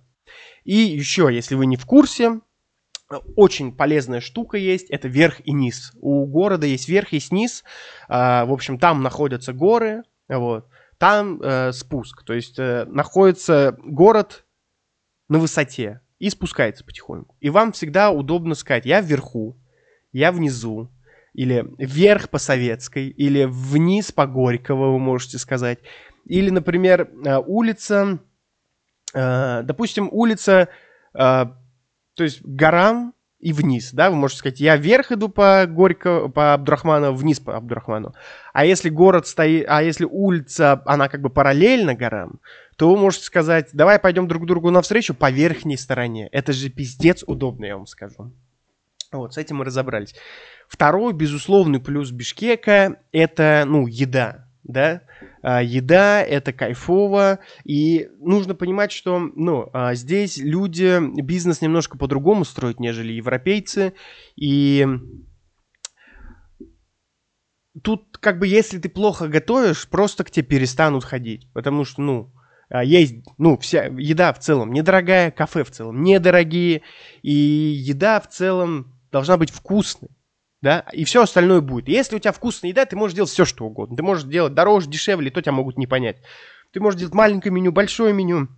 И 0.64 0.76
еще, 0.76 1.28
если 1.30 1.54
вы 1.54 1.66
не 1.66 1.76
в 1.76 1.84
курсе, 1.84 2.40
очень 3.36 3.76
полезная 3.76 4.22
штука 4.22 4.56
есть, 4.56 4.88
это 4.88 5.06
верх 5.06 5.42
и 5.44 5.52
низ. 5.52 5.92
У 6.00 6.24
города 6.24 6.66
есть 6.66 6.88
верх 6.88 7.12
и 7.12 7.20
низ. 7.30 7.62
А, 8.08 8.46
в 8.46 8.52
общем, 8.54 8.78
там 8.78 9.02
находятся 9.02 9.52
горы, 9.52 10.04
вот. 10.30 10.66
Там 10.96 11.42
э, 11.42 11.72
спуск, 11.72 12.24
то 12.24 12.32
есть 12.32 12.58
э, 12.58 12.86
находится 12.86 13.76
город 13.84 14.45
на 15.28 15.38
высоте 15.38 16.00
и 16.18 16.30
спускается 16.30 16.84
потихоньку. 16.84 17.36
И 17.40 17.50
вам 17.50 17.72
всегда 17.72 18.10
удобно 18.10 18.54
сказать, 18.54 18.86
я 18.86 19.00
вверху, 19.00 19.56
я 20.12 20.32
внизу, 20.32 20.90
или 21.34 21.66
вверх 21.78 22.30
по 22.30 22.38
Советской, 22.38 23.08
или 23.08 23.44
вниз 23.44 24.10
по 24.10 24.26
Горького, 24.26 24.92
вы 24.92 24.98
можете 24.98 25.36
сказать. 25.38 25.78
Или, 26.24 26.48
например, 26.48 27.10
э, 27.24 27.36
улица, 27.38 28.20
э, 29.12 29.62
допустим, 29.62 30.08
улица, 30.10 30.68
э, 31.12 31.16
то 31.18 32.24
есть 32.24 32.40
горам 32.42 33.12
и 33.38 33.52
вниз, 33.52 33.90
да, 33.92 34.10
вы 34.10 34.16
можете 34.16 34.38
сказать, 34.38 34.60
я 34.60 34.76
вверх 34.76 35.12
иду 35.12 35.28
по 35.28 35.66
Горько, 35.68 36.28
по 36.28 36.54
Абдурахману, 36.54 37.12
вниз 37.12 37.38
по 37.38 37.56
Абдурахману. 37.56 38.14
А 38.52 38.64
если 38.64 38.88
город 38.88 39.26
стоит, 39.26 39.66
а 39.68 39.82
если 39.82 40.04
улица, 40.04 40.82
она 40.86 41.08
как 41.08 41.20
бы 41.20 41.28
параллельно 41.28 41.94
горам, 41.94 42.40
то 42.76 42.90
вы 42.90 42.98
можете 42.98 43.24
сказать, 43.24 43.68
давай 43.72 43.98
пойдем 43.98 44.26
друг 44.26 44.46
другу 44.46 44.70
навстречу 44.70 45.14
по 45.14 45.30
верхней 45.30 45.76
стороне. 45.76 46.28
Это 46.32 46.52
же 46.52 46.70
пиздец 46.70 47.24
удобно, 47.26 47.66
я 47.66 47.76
вам 47.76 47.86
скажу. 47.86 48.32
Вот, 49.12 49.34
с 49.34 49.38
этим 49.38 49.56
мы 49.56 49.64
разобрались. 49.64 50.14
Второй, 50.66 51.12
безусловный 51.12 51.80
плюс 51.80 52.10
Бишкека– 52.10 52.96
это, 53.12 53.64
ну, 53.66 53.86
еда, 53.86 54.45
да. 54.66 55.02
А, 55.42 55.62
еда– 55.62 56.22
это 56.22 56.52
кайфово, 56.52 57.38
и 57.64 58.08
нужно 58.18 58.54
понимать, 58.54 58.92
что, 58.92 59.18
ну, 59.18 59.70
а, 59.72 59.94
здесь 59.94 60.38
люди 60.38 61.00
бизнес 61.22 61.60
немножко 61.62 61.96
по-другому 61.96 62.44
строят, 62.44 62.80
нежели 62.80 63.12
европейцы, 63.12 63.94
и 64.34 64.86
тут, 67.82 68.18
как 68.18 68.38
бы, 68.38 68.46
если 68.46 68.78
ты 68.78 68.88
плохо 68.88 69.28
готовишь, 69.28 69.88
просто 69.88 70.24
к 70.24 70.30
тебе 70.30 70.46
перестанут 70.46 71.04
ходить, 71.04 71.48
потому 71.52 71.84
что, 71.84 72.02
ну, 72.02 72.32
А, 72.68 72.82
есть, 72.82 73.14
ну, 73.38 73.56
вся 73.58 73.84
еда 73.84 74.32
в 74.32 74.40
целом 74.40 74.72
недорогая, 74.72 75.30
кафе 75.30 75.62
в 75.62 75.70
целом 75.70 76.02
недорогие, 76.02 76.82
и 77.22 77.30
еда 77.32 78.18
в 78.20 78.28
целом 78.28 78.92
должна 79.12 79.36
быть 79.36 79.50
вкусной, 79.52 80.10
да, 80.62 80.80
и 80.92 81.04
все 81.04 81.22
остальное 81.22 81.60
будет. 81.60 81.88
Если 81.88 82.16
у 82.16 82.18
тебя 82.18 82.32
вкусная 82.32 82.70
еда, 82.70 82.84
ты 82.84 82.96
можешь 82.96 83.14
делать 83.14 83.30
все, 83.30 83.44
что 83.44 83.64
угодно. 83.66 83.96
Ты 83.96 84.02
можешь 84.02 84.24
делать 84.24 84.54
дороже, 84.54 84.88
дешевле, 84.88 85.30
то 85.30 85.42
тебя 85.42 85.52
могут 85.52 85.78
не 85.78 85.86
понять. 85.86 86.22
Ты 86.72 86.80
можешь 86.80 86.98
делать 86.98 87.14
маленькое 87.14 87.52
меню, 87.52 87.72
большое 87.72 88.12
меню, 88.12 88.48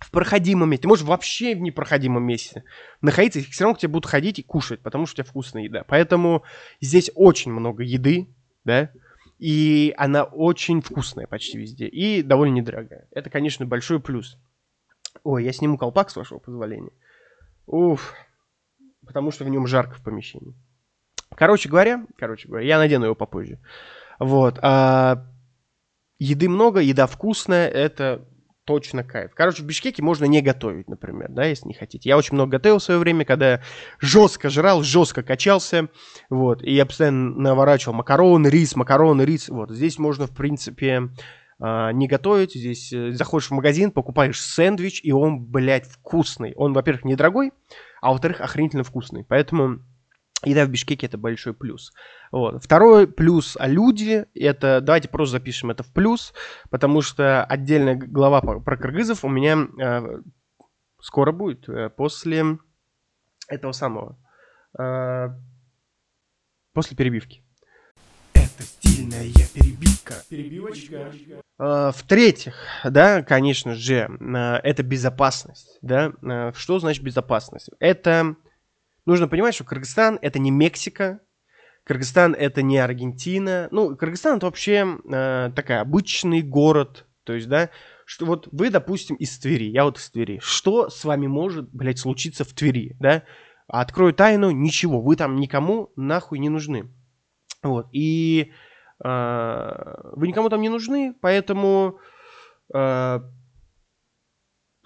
в 0.00 0.10
проходимом 0.10 0.70
месте. 0.70 0.82
Ты 0.82 0.88
можешь 0.88 1.04
вообще 1.04 1.54
в 1.54 1.60
непроходимом 1.60 2.24
месте 2.24 2.64
находиться, 3.00 3.40
и 3.40 3.42
все 3.42 3.64
равно 3.64 3.76
к 3.76 3.80
тебе 3.80 3.92
будут 3.92 4.10
ходить 4.10 4.38
и 4.38 4.42
кушать, 4.42 4.80
потому 4.80 5.06
что 5.06 5.14
у 5.14 5.16
тебя 5.16 5.30
вкусная 5.30 5.64
еда. 5.64 5.84
Поэтому 5.86 6.42
здесь 6.80 7.10
очень 7.14 7.52
много 7.52 7.82
еды, 7.82 8.34
да, 8.64 8.90
и 9.38 9.94
она 9.96 10.24
очень 10.24 10.80
вкусная 10.80 11.26
почти 11.26 11.58
везде. 11.58 11.86
И 11.86 12.22
довольно 12.22 12.54
недорогая. 12.54 13.08
Это, 13.10 13.30
конечно, 13.30 13.66
большой 13.66 14.00
плюс. 14.00 14.38
Ой, 15.22 15.44
я 15.44 15.52
сниму 15.52 15.76
колпак, 15.78 16.10
с 16.10 16.16
вашего 16.16 16.38
позволения. 16.38 16.92
Уф. 17.66 18.14
Потому 19.06 19.30
что 19.30 19.44
в 19.44 19.48
нем 19.48 19.66
жарко 19.66 19.94
в 19.94 20.02
помещении. 20.02 20.54
Короче 21.34 21.68
говоря, 21.68 22.06
короче 22.18 22.48
говоря, 22.48 22.66
я 22.66 22.78
надену 22.78 23.06
его 23.06 23.14
попозже. 23.14 23.58
Вот. 24.18 24.58
А, 24.62 25.26
еды 26.18 26.48
много, 26.48 26.80
еда 26.80 27.06
вкусная, 27.06 27.68
это 27.68 28.26
точно 28.64 29.02
кайф. 29.02 29.32
Короче, 29.34 29.62
в 29.62 29.66
Бишкеке 29.66 30.02
можно 30.02 30.26
не 30.26 30.42
готовить, 30.42 30.88
например, 30.88 31.28
да, 31.30 31.44
если 31.44 31.66
не 31.66 31.74
хотите. 31.74 32.08
Я 32.08 32.16
очень 32.16 32.34
много 32.34 32.52
готовил 32.52 32.78
в 32.78 32.82
свое 32.82 33.00
время, 33.00 33.24
когда 33.24 33.62
жестко 33.98 34.48
жрал, 34.48 34.82
жестко 34.82 35.22
качался, 35.22 35.88
вот, 36.28 36.62
и 36.62 36.72
я 36.72 36.86
постоянно 36.86 37.30
наворачивал 37.30 37.94
макароны, 37.94 38.48
рис, 38.48 38.76
макароны, 38.76 39.22
рис, 39.22 39.48
вот. 39.48 39.70
Здесь 39.70 39.98
можно, 39.98 40.26
в 40.26 40.36
принципе, 40.36 41.08
а, 41.60 41.92
не 41.92 42.06
готовить. 42.06 42.54
Здесь 42.54 42.92
э, 42.92 43.12
заходишь 43.12 43.48
в 43.48 43.54
магазин, 43.54 43.90
покупаешь 43.90 44.40
сэндвич, 44.40 45.00
и 45.04 45.12
он, 45.12 45.44
блядь, 45.44 45.86
вкусный. 45.86 46.54
Он, 46.56 46.72
во-первых, 46.72 47.04
недорогой, 47.04 47.52
а 48.00 48.12
во-вторых, 48.12 48.40
охренительно 48.40 48.82
вкусный. 48.82 49.24
Поэтому 49.24 49.80
Еда 50.44 50.64
в 50.64 50.70
Бишкеке 50.70 51.06
это 51.06 51.18
большой 51.18 51.52
плюс. 51.52 51.92
Вот. 52.32 52.64
Второй 52.64 53.06
плюс 53.06 53.56
о 53.58 53.66
люди, 53.68 54.26
это, 54.34 54.80
давайте 54.80 55.08
просто 55.08 55.32
запишем 55.32 55.70
это 55.70 55.82
в 55.82 55.92
плюс, 55.92 56.32
потому 56.70 57.02
что 57.02 57.44
отдельная 57.44 57.94
глава 57.94 58.40
про, 58.40 58.76
кыргызов 58.76 59.24
у 59.24 59.28
меня 59.28 59.66
э, 59.80 60.20
скоро 61.00 61.32
будет, 61.32 61.68
э, 61.68 61.90
после 61.90 62.58
этого 63.48 63.72
самого, 63.72 64.18
э, 64.78 65.28
после 66.72 66.96
перебивки. 66.96 67.44
Это 68.32 68.62
стильная 68.62 69.26
перебивка. 69.52 70.14
Перебивочка. 70.30 71.12
Э, 71.58 71.92
в-третьих, 71.94 72.54
да, 72.84 73.22
конечно 73.22 73.74
же, 73.74 74.08
э, 74.08 74.36
это 74.62 74.82
безопасность, 74.82 75.78
да. 75.82 76.12
Э, 76.22 76.52
что 76.54 76.78
значит 76.78 77.04
безопасность? 77.04 77.68
Это 77.78 78.36
нужно 79.10 79.28
понимать, 79.28 79.54
что 79.54 79.64
Кыргызстан 79.64 80.18
это 80.22 80.38
не 80.38 80.50
Мексика, 80.50 81.20
Кыргызстан 81.84 82.34
это 82.34 82.62
не 82.62 82.78
Аргентина. 82.78 83.68
Ну, 83.70 83.96
Кыргызстан 83.96 84.36
это 84.36 84.46
вообще 84.46 84.98
э, 85.10 85.50
такой 85.54 85.80
обычный 85.80 86.42
город. 86.42 87.06
То 87.24 87.34
есть, 87.34 87.48
да, 87.48 87.70
что 88.04 88.26
вот 88.26 88.48
вы, 88.52 88.70
допустим, 88.70 89.16
из 89.16 89.38
Твери, 89.38 89.64
я 89.64 89.84
вот 89.84 89.98
из 89.98 90.08
Твери. 90.10 90.38
Что 90.42 90.88
с 90.88 91.04
вами 91.04 91.26
может, 91.26 91.68
блядь, 91.72 91.98
случиться 91.98 92.44
в 92.44 92.52
Твери, 92.52 92.96
да? 93.00 93.24
Открою 93.66 94.12
тайну, 94.12 94.50
ничего, 94.50 95.00
вы 95.00 95.16
там 95.16 95.36
никому 95.36 95.92
нахуй 95.96 96.38
не 96.38 96.48
нужны. 96.48 96.92
Вот, 97.62 97.88
и 97.92 98.52
э, 99.04 99.94
вы 100.12 100.28
никому 100.28 100.48
там 100.48 100.60
не 100.60 100.68
нужны, 100.68 101.14
поэтому 101.20 101.98
э, 102.74 103.20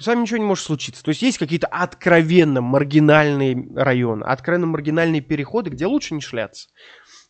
с 0.05 0.07
вами 0.07 0.23
ничего 0.23 0.39
не 0.39 0.45
может 0.45 0.65
случиться. 0.65 1.03
То 1.03 1.11
есть 1.11 1.23
есть 1.23 1.39
какие-то 1.39 1.67
откровенно 1.67 2.61
маргинальные 2.61 3.69
районы, 3.75 4.25
откровенно 4.25 4.67
маргинальные 4.67 5.21
переходы, 5.21 5.71
где 5.71 5.87
лучше 5.87 6.15
не 6.15 6.21
шляться. 6.21 6.69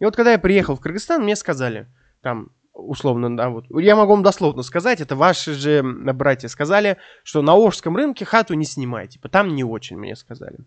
И 0.00 0.04
вот 0.04 0.16
когда 0.16 0.32
я 0.32 0.38
приехал 0.38 0.76
в 0.76 0.80
Кыргызстан, 0.80 1.22
мне 1.22 1.36
сказали, 1.36 1.86
там, 2.22 2.50
условно, 2.72 3.36
да, 3.36 3.48
вот, 3.48 3.64
я 3.80 3.96
могу 3.96 4.12
вам 4.12 4.22
дословно 4.22 4.62
сказать, 4.62 5.00
это 5.00 5.16
ваши 5.16 5.54
же 5.54 5.82
братья 5.82 6.48
сказали, 6.48 6.98
что 7.22 7.42
на 7.42 7.54
Ожском 7.54 7.96
рынке 7.96 8.24
хату 8.24 8.54
не 8.54 8.64
снимайте, 8.64 9.14
типа, 9.14 9.28
там 9.28 9.54
не 9.54 9.64
очень, 9.64 9.96
мне 9.96 10.16
сказали. 10.16 10.58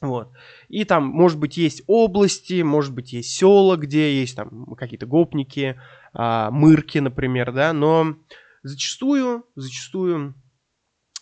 Вот. 0.00 0.32
И 0.68 0.84
там, 0.84 1.06
может 1.06 1.38
быть, 1.38 1.56
есть 1.56 1.82
области, 1.86 2.62
может 2.62 2.94
быть, 2.94 3.12
есть 3.12 3.30
села, 3.30 3.76
где 3.76 4.20
есть 4.20 4.36
там 4.36 4.74
какие-то 4.76 5.06
гопники, 5.06 5.80
а, 6.12 6.50
мырки, 6.50 6.98
например, 6.98 7.52
да, 7.52 7.72
но 7.72 8.16
зачастую, 8.62 9.44
зачастую 9.56 10.34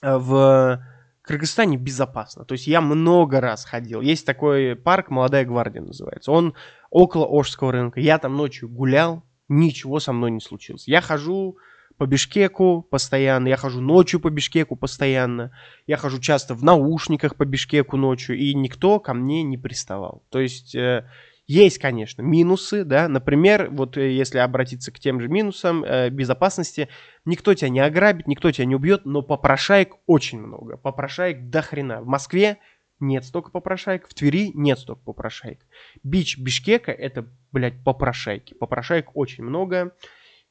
в 0.02 0.85
Кыргызстане 1.23 1.76
безопасно. 1.76 2.44
То 2.44 2.52
есть 2.52 2.66
я 2.66 2.80
много 2.80 3.40
раз 3.40 3.64
ходил. 3.64 4.00
Есть 4.00 4.26
такой 4.26 4.75
парк 4.75 5.11
«Молодая 5.11 5.44
гвардия» 5.44 5.80
называется. 5.80 6.32
Он 6.32 6.54
около 6.90 7.26
Ожского 7.26 7.73
рынка. 7.73 8.00
Я 8.00 8.18
там 8.18 8.37
ночью 8.37 8.68
гулял, 8.68 9.23
ничего 9.49 10.00
со 10.00 10.12
мной 10.12 10.32
не 10.32 10.40
случилось. 10.40 10.88
Я 10.88 11.00
хожу 11.00 11.56
по 11.97 12.06
Бишкеку 12.06 12.82
постоянно, 12.82 13.49
я 13.49 13.56
хожу 13.56 13.80
ночью 13.80 14.18
по 14.18 14.30
Бишкеку 14.30 14.75
постоянно, 14.75 15.52
я 15.87 15.97
хожу 15.97 16.18
часто 16.18 16.54
в 16.54 16.64
наушниках 16.64 17.37
по 17.37 17.44
Бишкеку 17.44 17.97
ночью, 17.97 18.37
и 18.37 18.54
никто 18.54 18.99
ко 18.99 19.14
мне 19.14 19.42
не 19.44 19.59
приставал. 19.59 20.25
То 20.30 20.40
есть 20.40 20.75
э, 20.75 21.09
есть, 21.46 21.78
конечно, 21.78 22.22
минусы, 22.22 22.84
да, 22.84 23.08
например, 23.08 23.68
вот 23.70 23.96
э, 23.96 24.12
если 24.12 24.38
обратиться 24.38 24.92
к 24.92 25.00
тем 25.00 25.20
же 25.20 25.28
минусам 25.28 25.84
э, 25.84 26.08
безопасности, 26.08 26.88
никто 27.25 27.52
тебя 27.54 27.68
не 27.68 27.80
ограбит, 27.80 28.26
никто 28.26 28.50
тебя 28.50 28.64
не 28.64 28.76
убьет, 28.76 29.04
но 29.04 29.22
попрошаек 29.22 29.96
очень 30.06 30.40
много, 30.40 30.76
попрошаек 30.76 31.50
до 31.50 31.62
хрена. 31.62 32.00
В 32.00 32.06
Москве 32.06 32.58
нет 33.00 33.25
столько 33.25 33.50
попрошаек, 33.50 34.08
в 34.08 34.14
Твери 34.14 34.52
нет 34.54 34.78
столько 34.78 35.02
попрошаек. 35.02 35.58
Бич 36.04 36.38
Бишкека 36.38 36.92
это, 36.92 37.26
блядь, 37.50 37.82
попрошайки, 37.82 38.54
попрошаек 38.54 39.11
очень 39.14 39.42
много, 39.42 39.94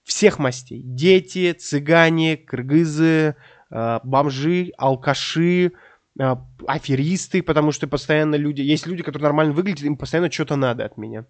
всех 0.04 0.40
мастей, 0.40 0.82
дети, 0.84 1.54
цыгане, 1.54 2.36
кыргызы, 2.36 3.36
э, 3.70 4.00
бомжи, 4.04 4.72
алкаши, 4.78 5.72
аферисты, 6.68 7.42
потому 7.42 7.72
что 7.72 7.88
постоянно 7.88 8.36
люди... 8.36 8.62
Есть 8.62 8.86
люди, 8.86 9.04
которые 9.04 9.24
нормально 9.24 9.54
выглядят, 9.54 9.84
им 9.84 9.98
постоянно 9.98 10.32
что-то 10.32 10.56
надо 10.56 10.86
от 10.86 10.98
меня. 10.98 11.26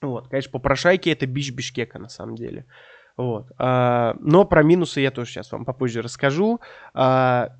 Вот, 0.00 0.28
конечно, 0.28 0.52
попрошайки 0.52 1.08
это 1.10 1.26
бич 1.26 1.52
Бишкека 1.52 1.98
на 1.98 2.08
самом 2.08 2.36
деле. 2.36 2.66
Вот. 3.16 3.50
А, 3.58 4.14
но 4.20 4.44
про 4.44 4.62
минусы 4.62 5.00
я 5.00 5.10
тоже 5.10 5.30
сейчас 5.30 5.50
вам 5.50 5.64
попозже 5.64 6.02
расскажу. 6.02 6.60
А, 6.94 7.50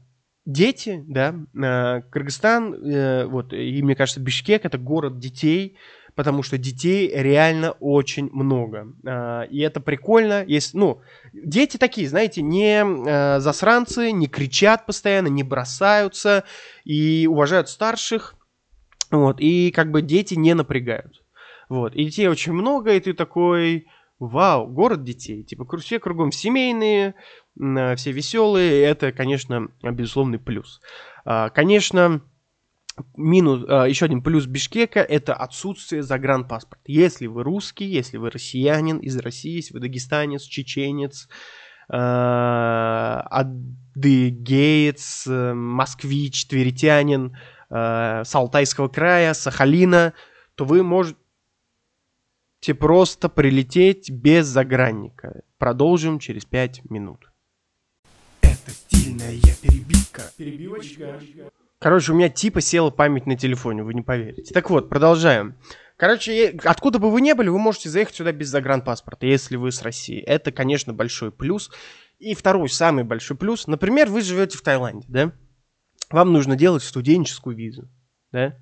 дети, 0.47 1.03
да, 1.07 1.35
а, 1.61 2.03
Кыргызстан, 2.03 2.75
а, 2.75 3.27
вот, 3.27 3.53
и 3.53 3.83
мне 3.83 3.97
кажется, 3.97 4.21
Бишкек 4.21 4.65
это 4.65 4.79
город 4.79 5.19
детей, 5.19 5.77
потому 6.19 6.43
что 6.43 6.59
детей 6.59 7.13
реально 7.15 7.77
очень 7.79 8.29
много. 8.33 8.93
А, 9.07 9.43
и 9.43 9.61
это 9.61 9.79
прикольно. 9.79 10.45
Есть, 10.45 10.75
ну, 10.75 11.01
дети 11.33 11.77
такие, 11.77 12.09
знаете, 12.09 12.43
не 12.43 12.83
а, 12.83 13.39
засранцы, 13.39 14.11
не 14.11 14.27
кричат 14.27 14.85
постоянно, 14.85 15.29
не 15.29 15.45
бросаются 15.45 16.43
и 16.83 17.29
уважают 17.31 17.69
старших. 17.69 18.35
Вот, 19.13 19.37
и 19.39 19.71
как 19.71 19.93
бы 19.93 20.03
дети 20.03 20.35
не 20.35 20.55
напрягают. 20.55 21.23
Вот, 21.69 21.95
и 21.95 22.07
детей 22.07 22.27
очень 22.27 22.53
много, 22.53 22.95
и 22.95 23.01
ты 23.01 23.13
такой, 23.13 23.87
вау, 24.19 24.67
город 24.67 25.05
детей. 25.05 25.45
Типа, 25.45 25.65
все 25.79 26.01
кругом 26.01 26.33
семейные, 26.33 27.15
а, 27.61 27.95
все 27.95 28.11
веселые. 28.11 28.83
Это, 28.83 29.13
конечно, 29.13 29.69
безусловный 29.85 30.41
плюс. 30.41 30.81
Конечно, 31.55 32.23
минус, 33.17 33.65
а, 33.69 33.85
еще 33.85 34.07
один 34.07 34.23
плюс 34.23 34.47
Бишкека– 34.47 35.01
это 35.09 35.35
отсутствие 35.35 36.03
загранпаспорта. 36.03 36.85
Если 36.87 37.27
вы 37.27 37.43
русский, 37.43 37.85
если 37.85 38.17
вы 38.17 38.31
россиянин 38.31 38.99
из 38.99 39.17
России, 39.19 39.57
если 39.57 39.75
вы 39.75 39.81
дагестанец, 39.81 40.43
чеченец, 40.43 41.29
а, 41.91 43.27
адыгеец, 43.31 45.27
москвич, 45.27 46.47
тверитянин 46.47 47.37
а, 47.71 48.25
с 48.25 48.35
Алтайского 48.35 48.89
края, 48.89 49.35
Сахалина, 49.35 50.13
то 50.55 50.65
вы 50.65 50.83
можете 50.83 51.17
просто 52.79 53.29
прилететь 53.29 54.11
без 54.11 54.47
загранника. 54.47 55.43
Продолжим 55.59 56.19
через 56.19 56.45
пять 56.45 56.83
минут. 56.91 57.31
Это 58.43 58.71
стильная 58.71 59.39
перебивка. 59.63 60.23
Перебивочка. 60.37 61.21
Короче, 61.79 62.13
у 62.13 62.15
меня 62.17 62.29
типа 62.29 62.61
села 62.61 62.91
память 62.91 63.27
на 63.27 63.37
телефоне, 63.37 63.85
вы 63.85 63.95
не 63.95 64.03
поверите. 64.03 64.53
Так 64.53 64.69
вот, 64.71 64.89
продолжаем. 64.89 65.57
Короче, 65.97 66.59
откуда 66.65 66.99
бы 66.99 67.11
вы 67.11 67.21
не 67.21 67.35
были, 67.35 67.49
вы 67.49 67.59
можете 67.59 67.89
заехать 67.89 68.15
сюда 68.15 68.33
без 68.33 68.49
загранпаспорта, 68.49 69.27
если 69.27 69.57
вы 69.57 69.73
с 69.73 69.83
России. 69.83 70.21
Это, 70.21 70.53
конечно, 70.53 70.93
большой 70.93 71.33
плюс. 71.33 71.71
И 72.19 72.35
второй, 72.35 72.69
самый 72.69 73.05
большой 73.05 73.37
плюс. 73.37 73.67
Например, 73.67 74.09
вы 74.09 74.23
живете 74.23 74.59
в 74.59 74.63
Таиланде, 74.63 75.07
да? 75.09 75.33
Вам 76.11 76.33
нужно 76.33 76.57
делать 76.57 76.83
студенческую 76.83 77.57
визу, 77.57 77.89
да? 78.33 78.57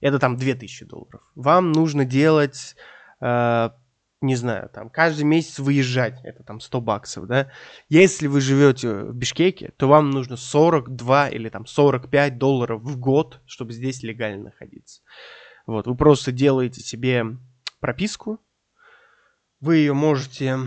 Это 0.00 0.18
там 0.18 0.36
2000 0.36 0.84
долларов. 0.86 1.22
Вам 1.34 1.72
нужно 1.72 2.04
делать 2.04 2.76
э, 3.20 3.70
не 4.20 4.36
знаю, 4.36 4.68
там, 4.72 4.90
каждый 4.90 5.24
месяц 5.24 5.58
выезжать, 5.58 6.20
это 6.24 6.42
там 6.42 6.60
100 6.60 6.80
баксов, 6.80 7.26
да. 7.26 7.50
Если 7.88 8.26
вы 8.26 8.40
живете 8.40 8.92
в 8.92 9.14
Бишкеке, 9.14 9.72
то 9.76 9.88
вам 9.88 10.10
нужно 10.10 10.36
42 10.36 11.28
или 11.30 11.48
там 11.48 11.66
45 11.66 12.38
долларов 12.38 12.82
в 12.82 12.98
год, 12.98 13.40
чтобы 13.46 13.72
здесь 13.72 14.02
легально 14.02 14.44
находиться. 14.44 15.02
Вот, 15.66 15.86
вы 15.86 15.96
просто 15.96 16.32
делаете 16.32 16.82
себе 16.82 17.24
прописку, 17.80 18.40
вы 19.60 19.76
ее 19.76 19.94
можете 19.94 20.58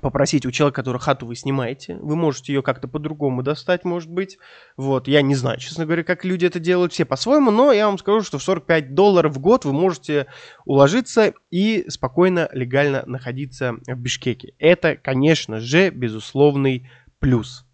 попросить 0.00 0.44
у 0.46 0.50
человека, 0.50 0.82
который 0.82 1.00
хату 1.00 1.26
вы 1.26 1.36
снимаете. 1.36 1.96
Вы 1.96 2.16
можете 2.16 2.52
ее 2.52 2.62
как-то 2.62 2.88
по-другому 2.88 3.42
достать, 3.42 3.84
может 3.84 4.10
быть. 4.10 4.38
Вот, 4.76 5.08
я 5.08 5.22
не 5.22 5.34
знаю, 5.34 5.58
честно 5.58 5.84
говоря, 5.84 6.02
как 6.02 6.24
люди 6.24 6.46
это 6.46 6.58
делают, 6.58 6.92
все 6.92 7.04
по-своему, 7.04 7.50
но 7.50 7.72
я 7.72 7.86
вам 7.86 7.98
скажу, 7.98 8.22
что 8.22 8.38
в 8.38 8.42
45 8.42 8.94
долларов 8.94 9.34
в 9.34 9.38
год 9.38 9.64
вы 9.64 9.72
можете 9.72 10.26
уложиться 10.64 11.34
и 11.50 11.84
спокойно, 11.88 12.48
легально 12.52 13.04
находиться 13.06 13.74
в 13.86 13.96
Бишкеке. 13.96 14.54
Это, 14.58 14.96
конечно 14.96 15.60
же, 15.60 15.90
безусловный 15.90 16.90
плюс. 17.20 17.64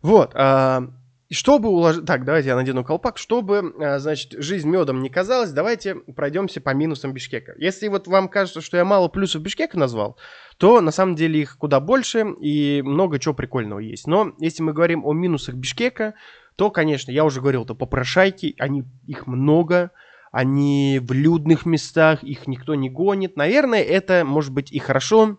Вот, 0.00 0.32
а, 0.34 0.88
чтобы 1.32 1.68
уложить... 1.68 2.04
Так, 2.04 2.24
давайте 2.24 2.48
я 2.48 2.56
надену 2.56 2.84
колпак. 2.84 3.18
Чтобы, 3.18 3.74
а, 3.78 3.98
значит, 3.98 4.32
жизнь 4.32 4.68
медом 4.68 5.02
не 5.02 5.08
казалась, 5.08 5.52
давайте 5.52 5.94
пройдемся 5.94 6.60
по 6.60 6.74
минусам 6.74 7.12
Бишкека. 7.12 7.54
Если 7.58 7.88
вот 7.88 8.06
вам 8.06 8.28
кажется, 8.28 8.60
что 8.60 8.76
я 8.76 8.84
мало 8.84 9.08
плюсов 9.08 9.42
Бишкека 9.42 9.78
назвал, 9.78 10.18
то 10.58 10.80
на 10.80 10.90
самом 10.90 11.14
деле 11.14 11.40
их 11.40 11.56
куда 11.58 11.80
больше 11.80 12.26
и 12.40 12.82
много 12.82 13.18
чего 13.18 13.34
прикольного 13.34 13.78
есть. 13.78 14.06
Но 14.06 14.34
если 14.38 14.62
мы 14.62 14.72
говорим 14.72 15.04
о 15.04 15.12
минусах 15.12 15.54
Бишкека, 15.54 16.14
то, 16.56 16.70
конечно, 16.70 17.10
я 17.10 17.24
уже 17.24 17.40
говорил, 17.40 17.64
то 17.64 17.74
попрошайки, 17.74 18.54
они, 18.58 18.84
их 19.06 19.26
много, 19.26 19.90
они 20.32 21.00
в 21.02 21.12
людных 21.12 21.66
местах, 21.66 22.22
их 22.22 22.46
никто 22.46 22.74
не 22.74 22.90
гонит. 22.90 23.36
Наверное, 23.36 23.82
это 23.82 24.24
может 24.24 24.52
быть 24.52 24.72
и 24.72 24.78
хорошо 24.78 25.38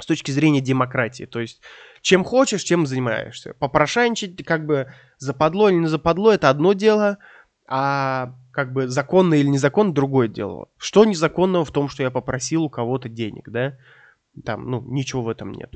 с 0.00 0.06
точки 0.06 0.30
зрения 0.30 0.60
демократии. 0.60 1.24
То 1.24 1.40
есть, 1.40 1.60
чем 2.02 2.24
хочешь, 2.24 2.62
чем 2.62 2.86
занимаешься. 2.86 3.54
Попрошайничать, 3.58 4.44
как 4.44 4.66
бы 4.66 4.92
западло 5.24 5.68
или 5.68 5.76
не 5.78 5.86
западло, 5.86 6.32
это 6.32 6.50
одно 6.50 6.72
дело, 6.72 7.18
а 7.66 8.34
как 8.52 8.72
бы 8.72 8.88
законно 8.88 9.34
или 9.34 9.48
незаконно 9.48 9.92
другое 9.92 10.28
дело. 10.28 10.68
Что 10.76 11.04
незаконного 11.04 11.64
в 11.64 11.72
том, 11.72 11.88
что 11.88 12.02
я 12.02 12.10
попросил 12.10 12.64
у 12.64 12.70
кого-то 12.70 13.08
денег, 13.08 13.48
да? 13.48 13.78
Там, 14.44 14.70
ну, 14.70 14.82
ничего 14.82 15.22
в 15.22 15.28
этом 15.28 15.52
нет. 15.52 15.72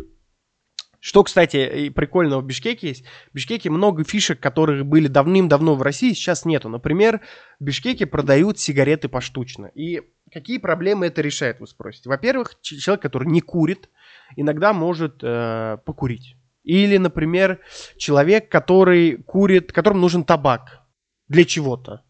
Что, 1.00 1.23
кстати, 1.23 1.90
прикольного 1.90 2.40
в 2.40 2.47
Бишкеке 2.47 2.88
есть. 2.88 3.05
В 3.31 3.35
Бишкеке 3.35 3.71
много 3.71 4.02
фишек, 4.02 4.40
которых 4.40 4.85
были 4.85 5.07
давным-давно 5.07 5.75
в 5.76 5.83
России, 5.83 6.12
сейчас 6.12 6.45
нету. 6.45 6.69
Например, 6.69 7.21
в 7.61 7.64
Бишкеке 7.64 8.07
продают 8.07 8.59
сигареты 8.59 9.09
поштучно. 9.09 9.67
И 9.75 10.02
какие 10.33 10.59
проблемы 10.59 11.07
это 11.07 11.23
решает, 11.23 11.61
вы 11.61 11.69
спросите. 11.69 12.09
Во-первых, 12.09 12.61
человек, 12.62 13.00
который 13.00 13.28
не 13.28 13.40
курит, 13.40 13.88
иногда 14.37 14.73
может 14.73 15.21
э, 15.23 15.78
покурить. 15.85 16.37
Или, 16.69 16.99
например, 16.99 17.61
человек, 17.97 18.51
который 18.51 19.17
курит, 19.23 19.73
которому 19.73 20.01
нужен 20.01 20.23
табак 20.23 20.83
для 21.27 21.47
чего-то. 21.47 22.03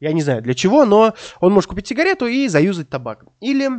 Я 0.00 0.12
не 0.12 0.20
знаю 0.20 0.42
для 0.42 0.52
чего, 0.52 0.84
но 0.84 1.14
он 1.40 1.52
может 1.54 1.70
купить 1.70 1.86
сигарету 1.86 2.26
и 2.26 2.46
заюзать 2.48 2.90
табак. 2.90 3.24
Или 3.40 3.70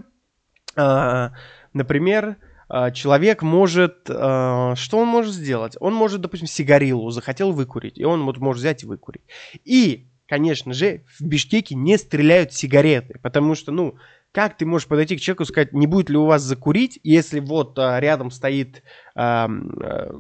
а, 0.76 1.34
например, 1.72 2.38
а, 2.68 2.90
человек 2.90 3.44
может... 3.44 4.10
А, 4.10 4.74
что 4.76 4.98
он 4.98 5.08
может 5.08 5.36
сделать? 5.36 5.78
Он 5.80 5.94
может, 5.94 6.22
допустим, 6.22 6.48
сигарилу 6.48 7.12
захотел 7.12 7.52
выкурить, 7.52 8.00
и 8.00 8.06
он 8.06 8.26
вот 8.26 8.40
может 8.40 8.60
взять 8.60 8.82
и 8.82 8.88
выкурить. 8.88 9.22
И, 9.64 10.08
конечно 10.26 10.74
же, 10.74 11.06
в 11.20 11.24
Бишкеке 11.24 11.76
не 11.76 12.00
стреляют 12.00 12.54
сигареты, 12.54 13.20
потому 13.20 13.54
что, 13.54 13.72
ну, 13.72 13.98
как 14.34 14.58
ты 14.58 14.66
можешь 14.66 14.88
подойти 14.88 15.16
к 15.16 15.22
человеку 15.22 15.44
и 15.44 15.46
сказать, 15.46 15.74
не 15.74 15.86
будет 15.86 16.10
ли 16.10 16.18
у 16.18 16.26
вас 16.26 16.42
закурить, 16.42 17.00
если 17.04 17.40
вот 17.40 17.78
а, 17.78 18.00
рядом 18.00 18.32
стоит 18.32 18.84
а, 19.16 19.48
а, 19.48 20.12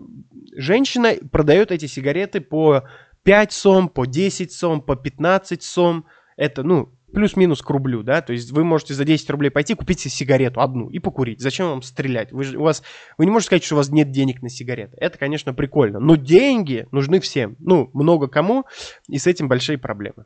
женщина, 0.55 1.13
продает 1.31 1.71
эти 1.71 1.87
сигареты 1.87 2.39
по 2.39 2.83
5 3.23 3.51
сом, 3.51 3.89
по 3.89 4.05
10 4.05 4.51
сом, 4.51 4.81
по 4.81 4.95
15 4.95 5.63
сом. 5.63 6.05
Это, 6.37 6.61
ну, 6.61 6.93
плюс-минус 7.11 7.63
к 7.63 7.69
рублю, 7.71 8.03
да, 8.03 8.21
то 8.21 8.33
есть 8.33 8.51
вы 8.51 8.63
можете 8.63 8.93
за 8.93 9.03
10 9.03 9.27
рублей 9.31 9.49
пойти 9.49 9.73
купить 9.73 9.99
себе 9.99 10.11
сигарету 10.11 10.61
одну 10.61 10.89
и 10.89 10.99
покурить. 10.99 11.41
Зачем 11.41 11.69
вам 11.69 11.81
стрелять? 11.81 12.31
Вы, 12.31 12.43
же, 12.43 12.59
у 12.59 12.63
вас, 12.63 12.83
вы 13.17 13.25
не 13.25 13.31
можете 13.31 13.47
сказать, 13.47 13.63
что 13.63 13.75
у 13.75 13.77
вас 13.77 13.89
нет 13.89 14.11
денег 14.11 14.43
на 14.43 14.49
сигареты. 14.49 14.95
Это, 14.99 15.17
конечно, 15.17 15.55
прикольно, 15.55 15.99
но 15.99 16.15
деньги 16.17 16.87
нужны 16.91 17.19
всем. 17.19 17.55
Ну, 17.59 17.89
много 17.93 18.27
кому, 18.27 18.65
и 19.09 19.17
с 19.17 19.25
этим 19.25 19.47
большие 19.47 19.79
проблемы. 19.79 20.25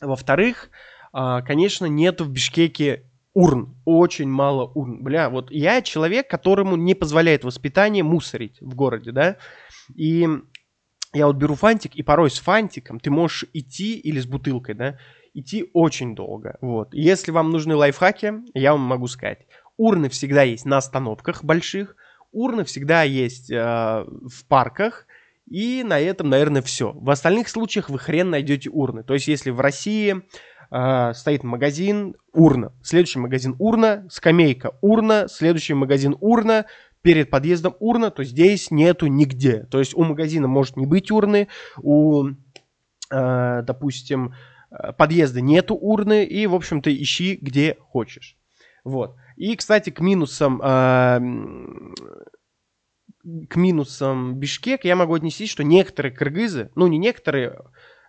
Во-вторых, 0.00 0.70
конечно, 1.42 1.86
нету 1.86 2.24
в 2.24 2.30
Бишкеке 2.30 3.04
урн. 3.34 3.76
Очень 3.84 4.28
мало 4.28 4.66
урн. 4.74 5.02
Бля, 5.02 5.30
вот 5.30 5.50
я 5.50 5.82
человек, 5.82 6.28
которому 6.28 6.76
не 6.76 6.94
позволяет 6.94 7.44
воспитание 7.44 8.02
мусорить 8.02 8.60
в 8.60 8.74
городе, 8.74 9.12
да, 9.12 9.36
и 9.94 10.28
я 11.14 11.26
вот 11.26 11.36
беру 11.36 11.54
фантик, 11.54 11.94
и 11.94 12.02
порой 12.02 12.30
с 12.30 12.38
фантиком 12.38 13.00
ты 13.00 13.10
можешь 13.10 13.46
идти 13.52 13.98
или 13.98 14.20
с 14.20 14.26
бутылкой, 14.26 14.74
да, 14.74 14.98
идти 15.34 15.70
очень 15.72 16.14
долго. 16.14 16.58
Вот. 16.60 16.92
Если 16.92 17.30
вам 17.30 17.50
нужны 17.50 17.74
лайфхаки, 17.74 18.34
я 18.54 18.72
вам 18.72 18.82
могу 18.82 19.06
сказать. 19.06 19.46
Урны 19.76 20.08
всегда 20.08 20.42
есть 20.42 20.66
на 20.66 20.78
остановках 20.78 21.44
больших, 21.44 21.96
урны 22.32 22.64
всегда 22.64 23.04
есть 23.04 23.50
э, 23.50 23.56
в 23.56 24.46
парках, 24.48 25.06
и 25.50 25.82
на 25.82 25.98
этом, 25.98 26.28
наверное, 26.28 26.60
все. 26.60 26.92
В 26.92 27.08
остальных 27.10 27.48
случаях 27.48 27.88
вы 27.88 27.98
хрен 27.98 28.30
найдете 28.30 28.68
урны. 28.68 29.02
То 29.02 29.14
есть, 29.14 29.28
если 29.28 29.50
в 29.50 29.60
России 29.60 30.22
э, 30.70 31.12
стоит 31.14 31.44
магазин, 31.44 32.14
урна, 32.32 32.72
следующий 32.82 33.18
магазин 33.18 33.54
урна, 33.58 34.06
скамейка 34.10 34.72
урна, 34.80 35.26
следующий 35.28 35.74
магазин 35.74 36.16
урна, 36.20 36.66
перед 37.02 37.30
подъездом 37.30 37.76
урна, 37.78 38.10
то 38.10 38.24
здесь 38.24 38.70
нету 38.70 39.06
нигде. 39.06 39.64
То 39.70 39.78
есть 39.78 39.94
у 39.94 40.02
магазина 40.02 40.48
может 40.48 40.76
не 40.76 40.86
быть 40.86 41.10
урны, 41.10 41.48
у, 41.80 42.28
э, 43.10 43.62
допустим, 43.62 44.34
подъезда 44.96 45.40
нету 45.40 45.74
урны, 45.74 46.24
и, 46.24 46.46
в 46.46 46.54
общем-то, 46.54 46.94
ищи 46.94 47.38
где 47.40 47.76
хочешь. 47.80 48.36
Вот. 48.84 49.16
И, 49.36 49.56
кстати, 49.56 49.90
к 49.90 50.00
минусам, 50.00 50.60
э, 50.62 51.20
к 53.48 53.56
минусам 53.56 54.36
Бишкек 54.36 54.84
я 54.84 54.96
могу 54.96 55.14
отнести, 55.14 55.46
что 55.46 55.64
некоторые 55.64 56.12
кыргызы, 56.12 56.70
ну, 56.74 56.86
не 56.86 56.98
некоторые, 56.98 57.58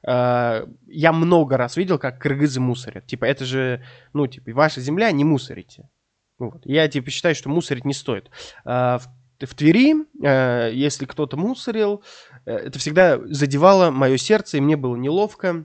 э, 0.07 0.65
я 0.87 1.13
много 1.13 1.57
раз 1.57 1.77
видел, 1.77 1.99
как 1.99 2.19
кыргызы 2.19 2.59
мусорят. 2.59 3.05
Типа, 3.05 3.25
это 3.25 3.45
же, 3.45 3.83
ну, 4.13 4.27
типа, 4.27 4.51
ваша 4.51 4.81
земля, 4.81 5.11
не 5.11 5.23
мусорите. 5.23 5.89
Вот. 6.37 6.65
Я, 6.65 6.87
типа, 6.87 7.09
считаю, 7.09 7.35
что 7.35 7.49
мусорить 7.49 7.85
не 7.85 7.93
стоит. 7.93 8.29
Э, 8.65 8.97
в 8.99 9.07
в 9.39 9.55
Твери, 9.55 9.95
э, 10.21 10.71
если 10.73 11.05
кто-то 11.05 11.37
мусорил, 11.37 12.03
это 12.43 12.77
всегда 12.77 13.17
задевало 13.27 13.89
мое 13.89 14.17
сердце, 14.17 14.57
и 14.57 14.59
мне 14.59 14.75
было 14.75 14.97
неловко 14.97 15.63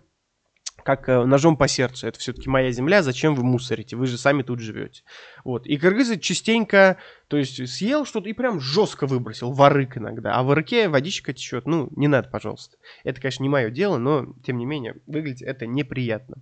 как 0.85 1.09
э, 1.09 1.25
ножом 1.25 1.57
по 1.57 1.66
сердцу. 1.66 2.07
Это 2.07 2.18
все-таки 2.18 2.49
моя 2.49 2.70
земля, 2.70 3.03
зачем 3.03 3.35
вы 3.35 3.42
мусорите? 3.42 3.97
Вы 3.97 4.07
же 4.07 4.18
сами 4.18 4.42
тут 4.42 4.61
живете. 4.61 5.03
Вот. 5.42 5.66
И 5.66 5.77
кыргызы 5.79 6.18
частенько, 6.18 6.99
то 7.29 7.38
есть 7.38 7.66
съел 7.68 8.05
что-то 8.05 8.29
и 8.29 8.35
прям 8.35 8.61
жестко 8.61 9.07
выбросил, 9.07 9.53
ворык 9.53 9.97
иногда. 9.97 10.35
А 10.35 10.42
в 10.42 10.47
ворыке 10.47 10.88
водичка 10.88 11.33
течет. 11.33 11.66
Ну, 11.66 11.88
не 11.97 12.07
надо, 12.07 12.29
пожалуйста. 12.29 12.77
Это, 13.03 13.20
конечно, 13.20 13.42
не 13.42 13.49
мое 13.49 13.70
дело, 13.70 13.97
но, 13.97 14.35
тем 14.44 14.59
не 14.59 14.66
менее, 14.66 14.97
выглядит 15.07 15.42
это 15.49 15.66
неприятно. 15.66 16.37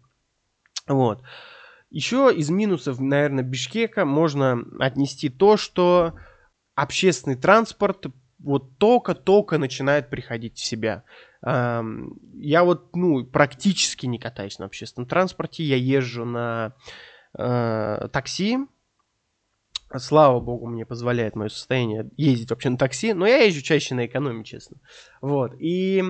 Вот. 0.87 1.23
Еще 1.91 2.33
из 2.35 2.51
минусов, 2.51 2.99
наверное, 2.99 3.45
Бишкека 3.45 4.05
можно 4.05 4.63
отнести 4.81 5.29
то, 5.29 5.57
что 5.57 6.15
общественный 6.75 7.37
транспорт 7.37 8.07
вот 8.39 8.77
только-только 8.79 9.59
начинает 9.59 10.11
приходить 10.11 10.59
в 10.59 10.65
себя. 10.65 11.05
Я 11.45 12.65
вот, 12.65 12.95
ну, 12.95 13.25
практически 13.25 14.07
не 14.07 14.19
катаюсь 14.19 14.59
на 14.59 14.67
общественном 14.67 15.09
транспорте, 15.09 15.65
я 15.65 15.77
езжу 15.77 16.25
на 16.25 16.75
э, 17.37 18.09
такси. 18.13 18.59
Слава 19.97 20.41
богу, 20.41 20.69
мне 20.69 20.87
позволяет 20.87 21.35
мое 21.35 21.49
состояние 21.49 22.09
ездить 22.17 22.51
вообще 22.51 22.71
на 22.71 22.79
такси, 22.79 23.13
но 23.13 23.27
я 23.27 23.43
езжу 23.43 23.61
чаще 23.61 23.95
на 23.95 24.07
экономе, 24.07 24.45
честно. 24.45 24.79
Вот, 25.21 25.55
и 25.59 26.03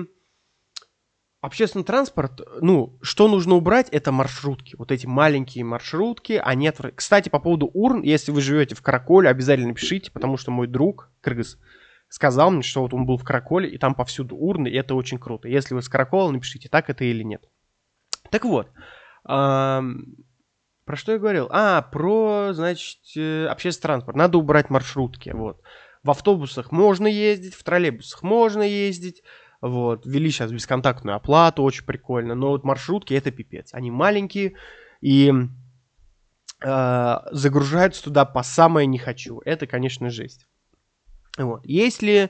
общественный 1.41 1.83
транспорт, 1.83 2.39
ну, 2.61 2.97
что 3.01 3.27
нужно 3.27 3.55
убрать, 3.55 3.89
это 3.89 4.11
маршрутки. 4.11 4.75
Вот 4.77 4.91
эти 4.91 5.07
маленькие 5.07 5.65
маршрутки, 5.65 6.41
они 6.41 6.67
отвр... 6.67 6.91
Кстати, 6.91 7.29
по 7.29 7.39
поводу 7.39 7.69
урн, 7.73 8.03
если 8.03 8.31
вы 8.31 8.39
живете 8.39 8.75
в 8.75 8.81
Караколе, 8.81 9.29
обязательно 9.29 9.73
пишите, 9.73 10.11
потому 10.11 10.37
что 10.37 10.51
мой 10.51 10.67
друг, 10.67 11.09
кыргыз, 11.21 11.57
сказал 12.13 12.51
мне, 12.51 12.61
что 12.61 12.83
вот 12.83 12.93
он 12.93 13.07
был 13.07 13.17
в 13.17 13.23
Караколе, 13.23 13.67
и 13.67 13.79
там 13.79 13.95
повсюду 13.95 14.35
урны, 14.35 14.67
и 14.67 14.75
это 14.75 14.93
очень 14.93 15.17
круто. 15.17 15.47
Если 15.47 15.73
вы 15.73 15.81
с 15.81 15.89
Каракола, 15.89 16.29
напишите, 16.29 16.69
так 16.69 16.91
это 16.91 17.03
или 17.03 17.23
нет. 17.23 17.49
Так 18.29 18.45
вот, 18.45 18.69
про 19.23 19.81
что 20.93 21.13
я 21.13 21.17
говорил? 21.17 21.47
А, 21.49 21.81
про, 21.81 22.53
значит, 22.53 22.99
э, 23.15 23.47
общественный 23.47 23.87
транспорт. 23.87 24.15
Надо 24.15 24.37
убрать 24.37 24.69
маршрутки, 24.69 25.31
вот. 25.31 25.63
В 26.03 26.11
автобусах 26.11 26.71
можно 26.71 27.07
ездить, 27.07 27.55
в 27.55 27.63
троллейбусах 27.63 28.21
можно 28.21 28.61
ездить, 28.61 29.23
вот. 29.59 30.05
Ввели 30.05 30.29
сейчас 30.29 30.51
бесконтактную 30.51 31.15
оплату, 31.15 31.63
очень 31.63 31.85
прикольно, 31.85 32.35
но 32.35 32.49
вот 32.49 32.63
маршрутки 32.63 33.15
это 33.15 33.31
пипец. 33.31 33.73
Они 33.73 33.89
маленькие, 33.89 34.53
и 35.01 35.33
э, 36.63 37.15
загружаются 37.31 38.03
туда 38.03 38.23
по 38.25 38.43
самое 38.43 38.85
не 38.85 38.99
хочу. 38.99 39.41
Это, 39.45 39.65
конечно, 39.65 40.11
жесть. 40.11 40.45
Вот. 41.37 41.61
Если 41.65 42.29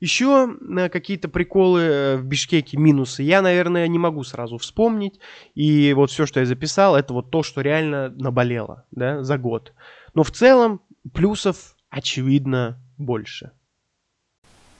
еще 0.00 0.54
э, 0.76 0.88
какие-то 0.88 1.28
приколы 1.28 1.80
э, 1.80 2.16
в 2.16 2.24
Бишкеке, 2.24 2.76
минусы, 2.76 3.22
я, 3.22 3.42
наверное, 3.42 3.88
не 3.88 3.98
могу 3.98 4.22
сразу 4.22 4.58
вспомнить. 4.58 5.18
И 5.54 5.92
вот 5.94 6.10
все, 6.10 6.26
что 6.26 6.40
я 6.40 6.46
записал, 6.46 6.96
это 6.96 7.12
вот 7.14 7.30
то, 7.30 7.42
что 7.42 7.60
реально 7.62 8.10
наболело, 8.10 8.86
да, 8.90 9.22
за 9.22 9.38
год. 9.38 9.72
Но 10.14 10.22
в 10.22 10.30
целом 10.30 10.82
плюсов, 11.12 11.76
очевидно, 11.90 12.80
больше. 12.98 13.52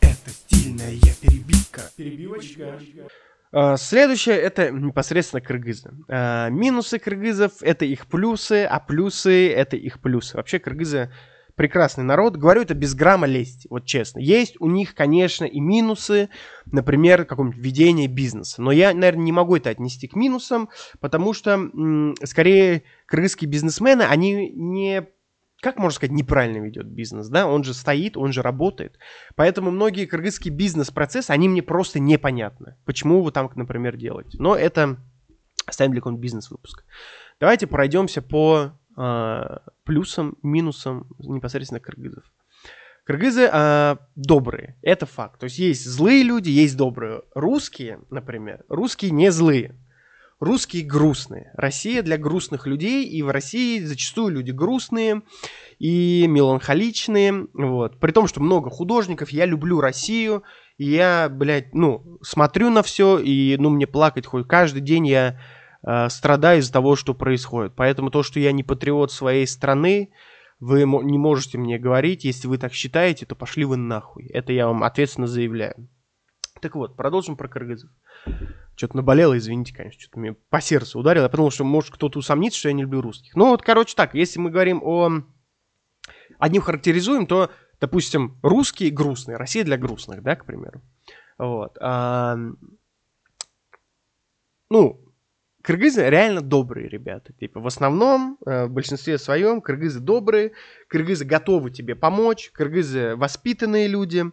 Это 0.00 0.30
стильная 0.30 0.92
перебивка. 1.20 1.82
Перебивочка. 1.96 2.78
А, 3.56 3.76
следующее 3.76 4.36
это 4.36 4.70
непосредственно 4.70 5.40
кыргызы. 5.40 5.92
А, 6.08 6.48
минусы 6.50 6.98
кыргызов 6.98 7.62
это 7.62 7.84
их 7.84 8.06
плюсы, 8.06 8.64
а 8.64 8.80
плюсы 8.80 9.50
это 9.52 9.76
их 9.76 10.00
плюсы. 10.00 10.36
Вообще 10.36 10.58
кыргызы 10.58 11.12
прекрасный 11.54 12.04
народ. 12.04 12.36
Говорю 12.36 12.62
это 12.62 12.74
без 12.74 12.94
грамма 12.94 13.26
лести, 13.26 13.66
вот 13.70 13.84
честно. 13.84 14.18
Есть 14.18 14.56
у 14.60 14.68
них, 14.68 14.94
конечно, 14.94 15.44
и 15.44 15.60
минусы, 15.60 16.28
например, 16.66 17.24
какое-нибудь 17.24 17.58
ведение 17.58 18.08
бизнеса. 18.08 18.62
Но 18.62 18.72
я, 18.72 18.92
наверное, 18.92 19.24
не 19.24 19.32
могу 19.32 19.56
это 19.56 19.70
отнести 19.70 20.08
к 20.08 20.16
минусам, 20.16 20.68
потому 21.00 21.32
что, 21.32 21.70
скорее, 22.24 22.82
кыргызские 23.06 23.48
бизнесмены, 23.48 24.02
они 24.02 24.50
не 24.50 25.08
как 25.60 25.78
можно 25.78 25.96
сказать, 25.96 26.14
неправильно 26.14 26.62
ведет 26.62 26.86
бизнес, 26.86 27.28
да, 27.28 27.46
он 27.46 27.64
же 27.64 27.72
стоит, 27.72 28.18
он 28.18 28.34
же 28.34 28.42
работает. 28.42 28.98
Поэтому 29.34 29.70
многие 29.70 30.04
кыргызские 30.04 30.52
бизнес-процессы, 30.52 31.30
они 31.30 31.48
мне 31.48 31.62
просто 31.62 31.98
непонятны. 31.98 32.76
Почему 32.84 33.22
вы 33.22 33.32
там, 33.32 33.50
например, 33.54 33.96
делаете. 33.96 34.36
Но 34.38 34.54
это 34.54 34.98
оставим 35.64 35.92
для 35.92 36.02
какого-нибудь 36.02 36.22
бизнес-выпуска. 36.22 36.84
Давайте 37.40 37.66
пройдемся 37.66 38.20
по 38.20 38.78
э, 38.96 39.56
плюсам, 39.84 40.36
минусам 40.42 41.06
непосредственно 41.18 41.80
кыргызов. 41.80 42.24
Кыргызы 43.04 43.50
э, 43.52 43.96
добрые, 44.16 44.78
это 44.82 45.04
факт. 45.04 45.40
То 45.40 45.44
есть 45.44 45.58
есть 45.58 45.84
злые 45.84 46.22
люди, 46.22 46.48
есть 46.48 46.76
добрые. 46.76 47.22
Русские, 47.34 48.00
например, 48.10 48.64
русские 48.68 49.10
не 49.10 49.30
злые. 49.30 49.76
Русские 50.40 50.84
грустные. 50.84 51.50
Россия 51.54 52.02
для 52.02 52.18
грустных 52.18 52.66
людей, 52.66 53.06
и 53.06 53.22
в 53.22 53.30
России 53.30 53.78
зачастую 53.80 54.34
люди 54.34 54.50
грустные 54.50 55.22
и 55.78 56.26
меланхоличные. 56.28 57.46
Вот. 57.52 58.00
При 58.00 58.10
том, 58.10 58.26
что 58.26 58.40
много 58.40 58.70
художников, 58.70 59.30
я 59.30 59.46
люблю 59.46 59.80
Россию, 59.80 60.42
и 60.76 60.86
я, 60.86 61.28
блядь, 61.28 61.72
ну, 61.72 62.18
смотрю 62.22 62.70
на 62.70 62.82
все, 62.82 63.18
и, 63.18 63.56
ну, 63.58 63.70
мне 63.70 63.86
плакать 63.86 64.26
хоть 64.26 64.48
каждый 64.48 64.80
день 64.80 65.06
я 65.06 65.38
страдаю 66.08 66.60
из-за 66.60 66.72
того, 66.72 66.96
что 66.96 67.14
происходит. 67.14 67.74
Поэтому 67.76 68.10
то, 68.10 68.22
что 68.22 68.40
я 68.40 68.52
не 68.52 68.62
патриот 68.62 69.12
своей 69.12 69.46
страны, 69.46 70.12
вы 70.60 70.80
не 70.80 71.18
можете 71.18 71.58
мне 71.58 71.78
говорить, 71.78 72.24
если 72.24 72.48
вы 72.48 72.58
так 72.58 72.72
считаете, 72.72 73.26
то 73.26 73.34
пошли 73.34 73.64
вы 73.64 73.76
нахуй. 73.76 74.26
Это 74.28 74.52
я 74.52 74.66
вам 74.66 74.82
ответственно 74.82 75.26
заявляю. 75.26 75.88
Так 76.60 76.76
вот, 76.76 76.96
продолжим 76.96 77.36
про 77.36 77.48
кыргызов. 77.48 77.90
Что-то 78.76 78.96
наболело, 78.96 79.36
извините, 79.36 79.74
конечно, 79.74 80.00
что-то 80.00 80.18
мне 80.18 80.32
по 80.32 80.60
сердцу 80.60 80.98
ударило. 80.98 81.24
Я 81.24 81.28
подумал, 81.28 81.50
что 81.50 81.64
может 81.64 81.92
кто-то 81.92 82.18
усомнится, 82.18 82.58
что 82.58 82.68
я 82.68 82.74
не 82.74 82.82
люблю 82.82 83.02
русских. 83.02 83.36
Ну 83.36 83.50
вот, 83.50 83.62
короче, 83.62 83.94
так, 83.94 84.14
если 84.14 84.40
мы 84.40 84.50
говорим 84.50 84.80
о... 84.82 85.22
Одним 86.38 86.62
характеризуем, 86.62 87.26
то, 87.26 87.50
допустим, 87.80 88.38
русские 88.42 88.90
грустные, 88.90 89.36
Россия 89.36 89.64
для 89.64 89.76
грустных, 89.76 90.22
да, 90.22 90.36
к 90.36 90.46
примеру. 90.46 90.80
Вот. 91.36 91.76
А... 91.80 92.36
Ну, 94.70 95.03
кыргызы 95.64 96.08
реально 96.08 96.42
добрые 96.42 96.88
ребята. 96.88 97.32
Типа, 97.32 97.58
в 97.58 97.66
основном, 97.66 98.36
э, 98.44 98.66
в 98.66 98.70
большинстве 98.70 99.16
своем, 99.16 99.62
кыргызы 99.62 99.98
добрые, 99.98 100.52
кыргызы 100.88 101.24
готовы 101.24 101.70
тебе 101.70 101.94
помочь, 101.94 102.50
кыргызы 102.52 103.16
воспитанные 103.16 103.88
люди, 103.88 104.24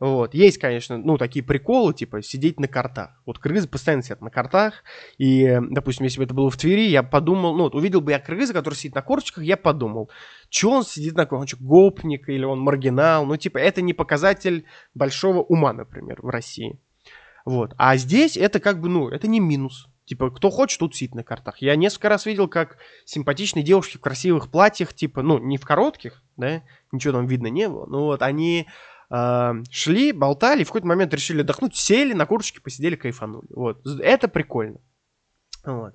вот. 0.00 0.34
Есть, 0.34 0.58
конечно, 0.58 0.98
ну, 0.98 1.16
такие 1.16 1.44
приколы, 1.44 1.94
типа, 1.94 2.22
сидеть 2.22 2.58
на 2.58 2.66
картах. 2.66 3.22
Вот 3.24 3.38
кыргызы 3.38 3.68
постоянно 3.68 4.02
сидят 4.02 4.20
на 4.20 4.30
картах, 4.30 4.82
и, 5.16 5.60
допустим, 5.70 6.02
если 6.02 6.18
бы 6.18 6.24
это 6.24 6.34
было 6.34 6.50
в 6.50 6.56
Твери, 6.56 6.88
я 6.88 7.04
подумал, 7.04 7.54
ну, 7.54 7.62
вот 7.62 7.76
увидел 7.76 8.00
бы 8.00 8.10
я 8.10 8.18
кыргыза, 8.18 8.52
который 8.52 8.74
сидит 8.74 8.96
на 8.96 9.02
корточках, 9.02 9.44
я 9.44 9.56
подумал, 9.56 10.10
что 10.50 10.70
он 10.72 10.82
сидит 10.82 11.14
на 11.14 11.26
корточках, 11.26 11.40
он 11.42 11.46
что, 11.46 11.68
гопник 11.68 12.28
или 12.28 12.44
он 12.44 12.58
маргинал, 12.58 13.24
ну, 13.24 13.36
типа, 13.36 13.58
это 13.58 13.80
не 13.80 13.92
показатель 13.92 14.64
большого 14.92 15.42
ума, 15.42 15.72
например, 15.72 16.18
в 16.20 16.28
России. 16.28 16.80
Вот. 17.44 17.72
А 17.78 17.96
здесь 17.96 18.36
это 18.36 18.58
как 18.58 18.80
бы, 18.80 18.88
ну, 18.88 19.08
это 19.08 19.28
не 19.28 19.38
минус. 19.38 19.91
Типа, 20.12 20.30
кто 20.30 20.50
хочет, 20.50 20.78
тут 20.78 20.94
сидит 20.94 21.14
на 21.14 21.24
картах. 21.24 21.62
Я 21.62 21.74
несколько 21.74 22.10
раз 22.10 22.26
видел, 22.26 22.46
как 22.46 22.76
симпатичные 23.06 23.62
девушки 23.62 23.96
в 23.96 24.02
красивых 24.02 24.50
платьях, 24.50 24.92
типа, 24.92 25.22
ну, 25.22 25.38
не 25.38 25.56
в 25.56 25.64
коротких, 25.64 26.22
да, 26.36 26.60
ничего 26.92 27.14
там 27.14 27.26
видно 27.26 27.46
не 27.46 27.66
было, 27.66 27.86
но 27.86 28.04
вот 28.04 28.20
они 28.20 28.68
э, 29.08 29.52
шли, 29.70 30.12
болтали, 30.12 30.64
в 30.64 30.66
какой-то 30.66 30.86
момент 30.86 31.14
решили 31.14 31.40
отдохнуть, 31.40 31.74
сели 31.76 32.12
на 32.12 32.26
курточке, 32.26 32.60
посидели, 32.60 32.94
кайфанули. 32.94 33.46
Вот. 33.48 33.86
Это 34.02 34.28
прикольно. 34.28 34.80
Вот. 35.64 35.94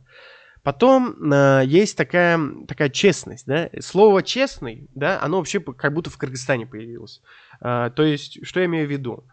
Потом 0.63 1.31
э, 1.31 1.61
есть 1.67 1.95
такая, 1.95 2.39
такая 2.67 2.89
честность, 2.89 3.45
да. 3.45 3.69
Слово 3.81 4.23
честный, 4.23 4.89
да, 4.95 5.21
оно 5.21 5.37
вообще 5.37 5.59
как 5.59 5.93
будто 5.93 6.09
в 6.09 6.17
Кыргызстане 6.17 6.65
появилось. 6.65 7.21
Э, 7.61 7.91
то 7.95 8.01
есть, 8.01 8.43
что 8.43 8.61
я 8.61 8.65
имею 8.65 8.87
в 8.87 8.91
виду? 8.91 9.27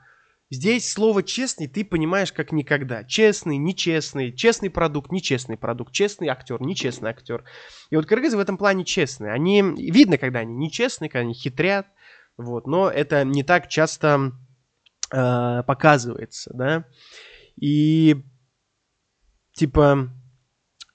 Здесь 0.50 0.92
слово 0.92 1.22
честный 1.22 1.66
ты 1.66 1.84
понимаешь 1.84 2.32
как 2.32 2.52
никогда. 2.52 3.02
Честный, 3.04 3.56
нечестный, 3.56 4.32
честный 4.32 4.70
продукт, 4.70 5.10
нечестный 5.10 5.56
продукт, 5.56 5.92
честный 5.92 6.28
актер, 6.28 6.60
нечестный 6.60 7.10
актер. 7.10 7.44
И 7.90 7.96
вот 7.96 8.06
кыргызы 8.06 8.36
в 8.36 8.40
этом 8.40 8.58
плане 8.58 8.84
честные. 8.84 9.32
Они, 9.32 9.62
видно, 9.62 10.18
когда 10.18 10.40
они 10.40 10.54
нечестные, 10.54 11.08
когда 11.08 11.22
они 11.22 11.34
хитрят, 11.34 11.86
вот, 12.36 12.66
но 12.66 12.90
это 12.90 13.24
не 13.24 13.42
так 13.42 13.68
часто 13.68 14.32
э, 15.10 15.62
показывается, 15.66 16.50
да. 16.52 16.84
И 17.56 18.22
типа, 19.54 20.10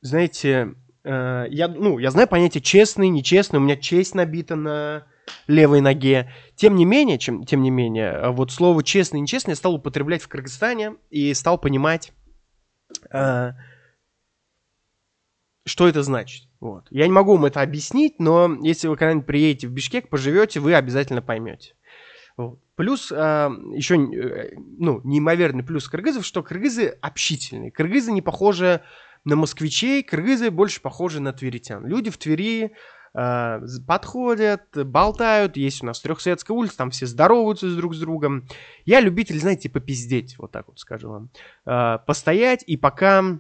знаете, 0.01 0.75
э, 1.03 1.45
я, 1.49 1.67
ну, 1.67 1.97
я 1.97 2.11
знаю 2.11 2.27
понятие 2.27 2.61
честный, 2.61 3.09
нечестный, 3.09 3.59
у 3.59 3.63
меня 3.63 3.77
честь 3.77 4.15
набита 4.15 4.55
на 4.55 5.07
левой 5.47 5.81
ноге. 5.81 6.31
Тем 6.55 6.75
не 6.75 6.85
менее, 6.85 7.17
чем, 7.17 7.43
тем 7.45 7.61
не 7.61 7.71
менее, 7.71 8.31
вот 8.31 8.51
слово 8.51 8.83
честный, 8.83 9.19
нечестный 9.19 9.51
я 9.51 9.55
стал 9.55 9.75
употреблять 9.75 10.21
в 10.21 10.27
Кыргызстане 10.27 10.95
и 11.09 11.33
стал 11.33 11.57
понимать, 11.57 12.13
э, 13.11 13.51
что 15.65 15.87
это 15.87 16.03
значит. 16.03 16.49
Вот. 16.59 16.87
Я 16.89 17.05
не 17.05 17.13
могу 17.13 17.35
вам 17.35 17.45
это 17.45 17.61
объяснить, 17.61 18.19
но 18.19 18.57
если 18.61 18.87
вы 18.87 18.97
когда-нибудь 18.97 19.25
приедете 19.25 19.67
в 19.67 19.71
Бишкек, 19.71 20.09
поживете, 20.09 20.59
вы 20.59 20.73
обязательно 20.73 21.21
поймете. 21.21 21.75
Вот. 22.35 22.59
Плюс 22.75 23.11
э, 23.11 23.15
еще, 23.15 23.95
э, 23.95 24.55
ну, 24.57 25.01
неимоверный 25.03 25.63
плюс 25.63 25.87
кыргызов, 25.87 26.25
что 26.25 26.43
кыргызы 26.43 26.97
общительные. 27.01 27.71
Кыргызы 27.71 28.11
не 28.11 28.21
похожи 28.21 28.81
на 29.25 29.35
москвичей, 29.35 30.03
кыргызы 30.03 30.49
больше 30.49 30.81
похожи 30.81 31.19
на 31.19 31.33
тверитян. 31.33 31.85
Люди 31.85 32.09
в 32.09 32.17
Твери 32.17 32.65
э, 32.65 32.69
подходят, 33.13 34.63
болтают. 34.73 35.57
Есть 35.57 35.83
у 35.83 35.85
нас 35.85 35.99
Трехсветская 35.99 36.55
улица, 36.55 36.77
там 36.77 36.91
все 36.91 37.05
здороваются 37.05 37.75
друг 37.75 37.95
с 37.95 37.99
другом. 37.99 38.47
Я 38.85 38.99
любитель, 38.99 39.39
знаете, 39.39 39.69
попиздеть, 39.69 40.37
вот 40.37 40.51
так 40.51 40.67
вот 40.67 40.79
скажу 40.79 41.09
вам. 41.09 41.29
Э, 41.65 41.99
постоять 42.05 42.63
и 42.67 42.77
пока 42.77 43.39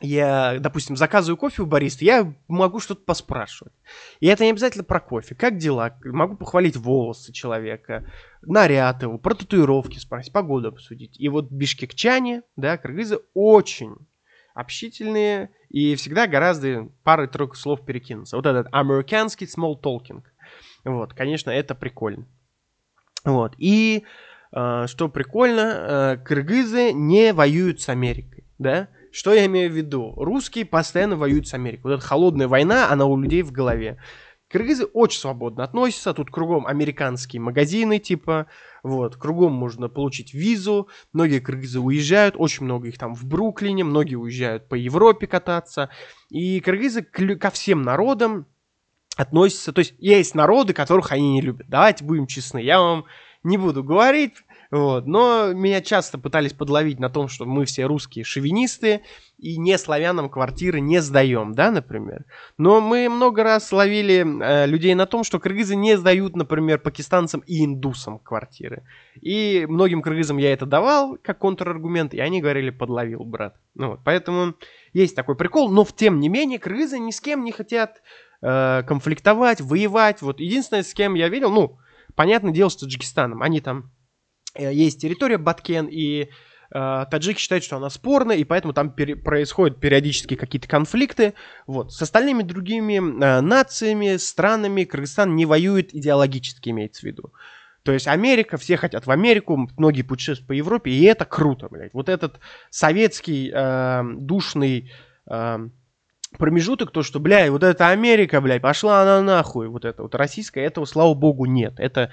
я, 0.00 0.58
допустим, 0.60 0.96
заказываю 0.96 1.38
кофе 1.38 1.62
у 1.62 1.66
бариста, 1.66 2.04
я 2.04 2.34
могу 2.48 2.80
что-то 2.80 3.02
поспрашивать. 3.02 3.72
И 4.20 4.26
это 4.26 4.44
не 4.44 4.50
обязательно 4.50 4.84
про 4.84 5.00
кофе. 5.00 5.34
Как 5.34 5.56
дела? 5.56 5.96
Могу 6.04 6.36
похвалить 6.36 6.76
волосы 6.76 7.32
человека, 7.32 8.10
наряд 8.42 9.02
его, 9.02 9.16
про 9.18 9.34
татуировки 9.34 9.98
спросить, 9.98 10.32
погоду 10.32 10.68
обсудить. 10.68 11.18
И 11.18 11.28
вот 11.28 11.50
бишкекчане, 11.50 12.42
да, 12.56 12.76
кыргызы 12.76 13.20
очень 13.32 13.96
общительные 14.56 15.50
и 15.68 15.94
всегда 15.94 16.26
гораздо 16.26 16.88
пары-тройку 17.04 17.54
слов 17.54 17.84
перекинуться. 17.84 18.36
Вот 18.36 18.46
этот 18.46 18.66
американский 18.72 19.44
small 19.44 19.80
talking. 19.80 20.22
Вот, 20.84 21.12
конечно, 21.12 21.50
это 21.50 21.74
прикольно. 21.74 22.26
Вот, 23.24 23.54
и 23.58 24.04
э, 24.52 24.84
что 24.86 25.08
прикольно, 25.08 25.60
э, 25.60 26.16
кыргызы 26.24 26.92
не 26.92 27.32
воюют 27.32 27.80
с 27.80 27.88
Америкой, 27.88 28.44
да, 28.58 28.88
что 29.10 29.32
я 29.32 29.46
имею 29.46 29.70
в 29.70 29.74
виду? 29.74 30.14
Русские 30.16 30.64
постоянно 30.64 31.16
воюют 31.16 31.48
с 31.48 31.54
Америкой. 31.54 31.82
Вот 31.84 31.92
эта 31.98 32.06
холодная 32.06 32.48
война, 32.48 32.90
она 32.90 33.06
у 33.06 33.18
людей 33.18 33.42
в 33.42 33.50
голове. 33.50 33.98
Кыргызы 34.56 34.86
очень 34.86 35.20
свободно 35.20 35.64
относятся, 35.64 36.14
тут 36.14 36.30
кругом 36.30 36.66
американские 36.66 37.42
магазины, 37.42 37.98
типа, 37.98 38.46
вот, 38.82 39.16
кругом 39.16 39.52
можно 39.52 39.90
получить 39.90 40.32
визу, 40.32 40.88
многие 41.12 41.40
кыргызы 41.40 41.78
уезжают, 41.78 42.36
очень 42.38 42.64
много 42.64 42.88
их 42.88 42.96
там 42.96 43.14
в 43.14 43.26
Бруклине, 43.26 43.84
многие 43.84 44.14
уезжают 44.14 44.66
по 44.66 44.74
Европе 44.74 45.26
кататься, 45.26 45.90
и 46.30 46.58
кыргызы 46.60 47.02
ко 47.02 47.50
всем 47.50 47.82
народам 47.82 48.46
относятся, 49.18 49.74
то 49.74 49.80
есть 49.80 49.92
есть 49.98 50.34
народы, 50.34 50.72
которых 50.72 51.12
они 51.12 51.34
не 51.34 51.42
любят, 51.42 51.66
давайте 51.68 52.02
будем 52.02 52.26
честны, 52.26 52.62
я 52.62 52.80
вам 52.80 53.04
не 53.42 53.58
буду 53.58 53.84
говорить, 53.84 54.36
Вот. 54.70 55.06
Но 55.06 55.52
меня 55.52 55.80
часто 55.80 56.18
пытались 56.18 56.52
подловить 56.52 56.98
на 56.98 57.10
том, 57.10 57.28
что 57.28 57.44
мы 57.44 57.64
все 57.64 57.84
русские 57.86 58.24
шовинисты 58.24 59.02
и 59.38 59.58
не 59.58 59.76
славянам 59.78 60.30
квартиры 60.30 60.80
не 60.80 61.00
сдаем, 61.00 61.52
да, 61.52 61.70
например. 61.70 62.24
Но 62.58 62.80
мы 62.80 63.08
много 63.08 63.42
раз 63.42 63.70
ловили 63.70 64.24
э, 64.24 64.66
людей 64.66 64.94
на 64.94 65.06
том, 65.06 65.24
что 65.24 65.38
кыргызы 65.38 65.76
не 65.76 65.96
сдают, 65.96 66.36
например, 66.36 66.78
пакистанцам 66.78 67.42
и 67.46 67.64
индусам 67.64 68.18
квартиры. 68.18 68.84
И 69.20 69.66
многим 69.68 70.02
кыргызам 70.02 70.38
я 70.38 70.52
это 70.52 70.66
давал 70.66 71.18
как 71.22 71.38
контраргумент, 71.38 72.14
и 72.14 72.20
они 72.20 72.40
говорили, 72.40 72.70
подловил, 72.70 73.24
брат. 73.24 73.56
Ну, 73.74 73.90
вот. 73.90 74.00
Поэтому 74.04 74.54
есть 74.92 75.14
такой 75.14 75.36
прикол, 75.36 75.70
но 75.70 75.84
в 75.84 75.94
тем 75.94 76.18
не 76.20 76.28
менее 76.28 76.58
кыргызы 76.58 76.98
ни 76.98 77.10
с 77.10 77.20
кем 77.20 77.44
не 77.44 77.52
хотят 77.52 78.02
э, 78.40 78.82
конфликтовать, 78.84 79.60
воевать. 79.60 80.22
Вот 80.22 80.40
единственное, 80.40 80.82
с 80.82 80.94
кем 80.94 81.14
я 81.14 81.28
видел, 81.28 81.50
ну, 81.50 81.78
понятное 82.14 82.52
дело, 82.52 82.70
с 82.70 82.76
Таджикистаном. 82.76 83.42
Они 83.42 83.60
там 83.60 83.90
есть 84.58 85.00
территория 85.00 85.38
Баткен, 85.38 85.86
и 85.86 86.28
э, 86.70 87.06
таджики 87.10 87.38
считают, 87.38 87.64
что 87.64 87.76
она 87.76 87.90
спорная, 87.90 88.36
и 88.36 88.44
поэтому 88.44 88.72
там 88.72 88.90
пере- 88.90 89.16
происходят 89.16 89.80
периодически 89.80 90.36
какие-то 90.36 90.68
конфликты. 90.68 91.34
Вот. 91.66 91.92
С 91.92 92.02
остальными 92.02 92.42
другими 92.42 92.96
э, 92.96 93.40
нациями, 93.40 94.16
странами 94.16 94.84
Кыргызстан 94.84 95.34
не 95.34 95.46
воюет 95.46 95.94
идеологически, 95.94 96.70
имеется 96.70 97.02
в 97.02 97.04
виду. 97.04 97.32
То 97.82 97.92
есть 97.92 98.08
Америка, 98.08 98.56
все 98.56 98.76
хотят 98.76 99.06
в 99.06 99.10
Америку, 99.12 99.68
многие 99.76 100.02
путешествуют 100.02 100.48
по 100.48 100.52
Европе, 100.52 100.90
и 100.90 101.04
это 101.04 101.24
круто, 101.24 101.68
блядь. 101.70 101.94
Вот 101.94 102.08
этот 102.08 102.40
советский 102.68 103.52
э, 103.54 104.02
душный 104.18 104.90
э, 105.30 105.68
промежуток, 106.36 106.90
то, 106.90 107.04
что, 107.04 107.20
блядь, 107.20 107.50
вот 107.50 107.62
это 107.62 107.88
Америка, 107.90 108.40
блядь, 108.40 108.60
пошла 108.60 109.02
она 109.02 109.22
нахуй, 109.22 109.68
вот 109.68 109.84
это 109.84 110.02
вот 110.02 110.16
российская, 110.16 110.64
этого, 110.64 110.84
слава 110.84 111.14
богу, 111.14 111.46
нет. 111.46 111.74
Это 111.78 112.10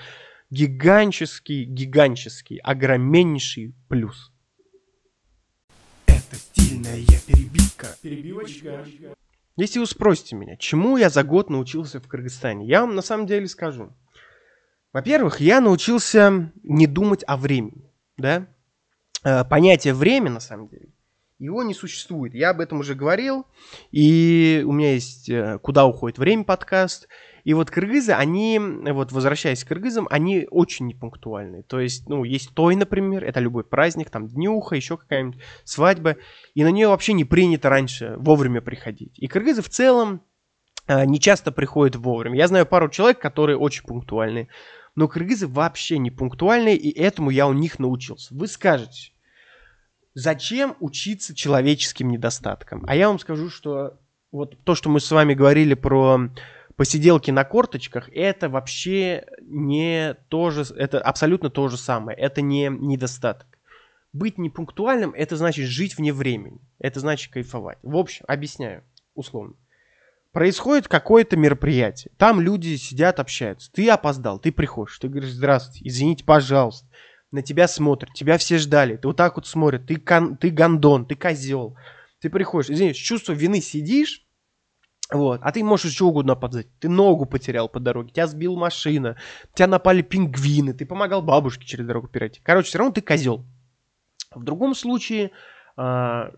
гигантский, 0.53 1.63
гигантский, 1.65 2.57
огромнейший 2.57 3.73
плюс. 3.89 4.31
Это 6.05 6.35
стильная 6.35 7.03
перебивка. 7.25 7.87
Перебивочка. 8.01 8.85
Если 9.55 9.79
вы 9.79 9.87
спросите 9.87 10.35
меня, 10.35 10.55
чему 10.57 10.97
я 10.97 11.09
за 11.09 11.23
год 11.23 11.49
научился 11.49 11.99
в 11.99 12.07
Кыргызстане, 12.07 12.67
я 12.67 12.81
вам 12.81 12.95
на 12.95 13.01
самом 13.01 13.25
деле 13.25 13.47
скажу. 13.47 13.95
Во-первых, 14.91 15.39
я 15.39 15.59
научился 15.59 16.51
не 16.61 16.85
думать 16.85 17.23
о 17.25 17.37
времени, 17.37 17.91
да? 18.17 18.47
Э, 19.23 19.43
понятие 19.43 19.95
время, 19.95 20.29
на 20.29 20.39
самом 20.39 20.67
деле, 20.67 20.92
его 21.43 21.63
не 21.63 21.73
существует. 21.73 22.33
Я 22.33 22.51
об 22.51 22.61
этом 22.61 22.79
уже 22.79 22.95
говорил, 22.95 23.45
и 23.91 24.63
у 24.65 24.71
меня 24.71 24.93
есть 24.93 25.29
э, 25.29 25.59
«Куда 25.61 25.85
уходит 25.85 26.17
время» 26.17 26.43
подкаст, 26.43 27.07
и 27.43 27.53
вот 27.53 27.69
кыргызы, 27.69 28.13
они, 28.13 28.57
вот 28.57 29.11
возвращаясь 29.11 29.63
к 29.63 29.67
кыргызам, 29.67 30.07
они 30.09 30.47
очень 30.49 30.87
непунктуальные. 30.87 31.63
То 31.63 31.79
есть, 31.79 32.07
ну, 32.07 32.23
есть 32.23 32.53
той, 32.53 32.75
например, 32.75 33.25
это 33.25 33.41
любой 33.41 33.65
праздник, 33.65 34.09
там 34.09 34.27
днюха, 34.27 34.75
еще 34.75 34.97
какая-нибудь 34.97 35.41
свадьба, 35.65 36.15
и 36.53 36.63
на 36.63 36.71
нее 36.71 36.87
вообще 36.87 37.11
не 37.11 37.25
принято 37.25 37.69
раньше 37.69 38.15
вовремя 38.17 38.61
приходить. 38.61 39.19
И 39.19 39.27
кыргызы 39.27 39.61
в 39.61 39.69
целом 39.69 40.21
а, 40.87 41.05
не 41.05 41.19
часто 41.19 41.51
приходят 41.51 41.95
вовремя. 41.95 42.37
Я 42.37 42.47
знаю 42.47 42.65
пару 42.65 42.89
человек, 42.89 43.19
которые 43.19 43.57
очень 43.57 43.83
пунктуальные, 43.85 44.47
но 44.95 45.07
кыргызы 45.07 45.47
вообще 45.47 45.97
не 45.97 46.11
пунктуальные, 46.11 46.77
и 46.77 46.97
этому 46.97 47.29
я 47.29 47.47
у 47.47 47.53
них 47.53 47.79
научился. 47.79 48.33
Вы 48.35 48.47
скажете, 48.47 49.12
зачем 50.13 50.75
учиться 50.79 51.35
человеческим 51.35 52.09
недостаткам? 52.09 52.83
А 52.87 52.95
я 52.95 53.07
вам 53.07 53.19
скажу, 53.19 53.49
что 53.49 53.99
вот 54.31 54.57
то, 54.63 54.75
что 54.75 54.89
мы 54.89 54.99
с 54.99 55.11
вами 55.11 55.33
говорили 55.33 55.73
про 55.73 56.29
посиделки 56.75 57.31
на 57.31 57.43
корточках, 57.43 58.09
это 58.09 58.49
вообще 58.49 59.25
не 59.41 60.15
то 60.29 60.49
же, 60.49 60.63
это 60.75 60.99
абсолютно 60.99 61.49
то 61.49 61.67
же 61.67 61.77
самое, 61.77 62.17
это 62.17 62.41
не 62.41 62.67
недостаток. 62.67 63.47
Быть 64.11 64.37
непунктуальным, 64.37 65.13
это 65.13 65.37
значит 65.37 65.67
жить 65.67 65.97
вне 65.97 66.13
времени, 66.13 66.59
это 66.79 66.99
значит 66.99 67.31
кайфовать. 67.31 67.77
В 67.83 67.95
общем, 67.95 68.25
объясняю, 68.27 68.83
условно. 69.15 69.55
Происходит 70.31 70.87
какое-то 70.87 71.37
мероприятие, 71.37 72.11
там 72.17 72.41
люди 72.41 72.75
сидят, 72.77 73.19
общаются, 73.19 73.71
ты 73.71 73.87
опоздал, 73.89 74.39
ты 74.39 74.51
приходишь, 74.51 74.97
ты 74.97 75.07
говоришь, 75.07 75.31
здравствуйте, 75.31 75.87
извините, 75.87 76.23
пожалуйста, 76.23 76.87
на 77.33 77.41
тебя 77.41 77.67
смотрят, 77.67 78.13
тебя 78.13 78.37
все 78.37 78.59
ждали, 78.59 78.95
ты 78.95 79.07
вот 79.07 79.17
так 79.17 79.35
вот 79.35 79.47
смотрят, 79.47 79.87
ты, 79.87 79.95
кон, 79.97 80.37
ты 80.37 80.51
гондон, 80.51 81.07
ты 81.07 81.15
козел, 81.15 81.75
ты 82.19 82.29
приходишь, 82.29 82.69
извините, 82.69 82.99
чувство 82.99 83.33
вины 83.33 83.59
сидишь, 83.59 84.23
вот. 85.11 85.41
А 85.43 85.51
ты 85.51 85.63
можешь 85.63 85.93
что 85.93 86.07
угодно 86.07 86.33
опоздать. 86.33 86.67
Ты 86.79 86.89
ногу 86.89 87.25
потерял 87.25 87.67
по 87.67 87.79
дороге, 87.79 88.11
тебя 88.11 88.27
сбил 88.27 88.55
машина, 88.55 89.17
тебя 89.55 89.67
напали 89.67 90.03
пингвины, 90.03 90.73
ты 90.73 90.85
помогал 90.85 91.23
бабушке 91.23 91.65
через 91.65 91.87
дорогу 91.87 92.07
перейти. 92.07 92.39
Короче, 92.41 92.69
все 92.69 92.77
равно 92.77 92.93
ты 92.93 93.01
козел. 93.01 93.45
В 94.33 94.43
другом 94.43 94.75
случае, 94.75 95.31
э, 95.75 95.81
в 95.81 96.31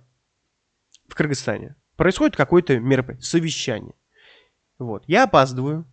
Кыргызстане 1.14 1.76
происходит 1.98 2.38
какое-то 2.38 2.80
мероприятие, 2.80 3.26
совещание. 3.26 3.96
Вот. 4.80 5.04
Я 5.08 5.26
опаздываю, 5.26 5.86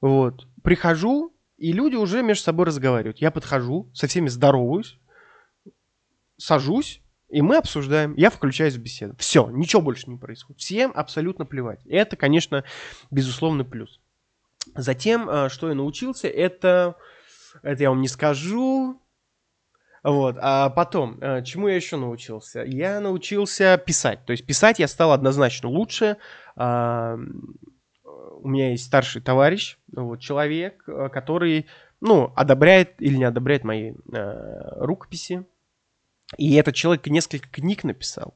вот. 0.00 0.46
Прихожу, 0.62 1.32
и 1.60 1.72
люди 1.72 1.94
уже 1.94 2.22
между 2.22 2.44
собой 2.44 2.66
разговаривают. 2.66 3.18
Я 3.18 3.30
подхожу, 3.30 3.90
со 3.92 4.06
всеми 4.06 4.28
здороваюсь, 4.28 4.98
сажусь, 6.38 7.02
и 7.28 7.42
мы 7.42 7.58
обсуждаем, 7.58 8.14
я 8.16 8.30
включаюсь 8.30 8.74
в 8.74 8.82
беседу. 8.82 9.14
Все, 9.18 9.48
ничего 9.50 9.82
больше 9.82 10.08
не 10.08 10.16
происходит. 10.16 10.60
Всем 10.60 10.90
абсолютно 10.94 11.44
плевать. 11.44 11.80
Это, 11.86 12.16
конечно, 12.16 12.64
безусловный 13.10 13.66
плюс. 13.66 14.00
Затем, 14.74 15.28
э, 15.28 15.48
что 15.50 15.68
я 15.68 15.74
научился, 15.74 16.28
это, 16.28 16.96
это 17.62 17.82
я 17.82 17.90
вам 17.90 18.00
не 18.00 18.08
скажу. 18.08 18.98
Вот, 20.02 20.36
а 20.40 20.70
потом, 20.70 21.18
э, 21.20 21.44
чему 21.44 21.68
я 21.68 21.76
еще 21.76 21.98
научился? 21.98 22.62
Я 22.62 23.00
научился 23.00 23.76
писать. 23.76 24.24
То 24.24 24.30
есть 24.30 24.46
писать 24.46 24.78
я 24.78 24.88
стал 24.88 25.12
однозначно 25.12 25.68
лучше. 25.68 26.16
У 28.30 28.48
меня 28.48 28.70
есть 28.70 28.86
старший 28.86 29.20
товарищ, 29.20 29.76
вот, 29.92 30.20
человек, 30.20 30.84
э, 30.86 31.08
который, 31.12 31.66
ну, 32.00 32.32
одобряет 32.36 32.94
или 33.00 33.16
не 33.16 33.24
одобряет 33.24 33.64
мои 33.64 33.92
рукописи, 34.06 35.44
и 36.38 36.54
этот 36.54 36.74
человек 36.74 37.06
несколько 37.06 37.48
книг 37.48 37.84
написал. 37.84 38.34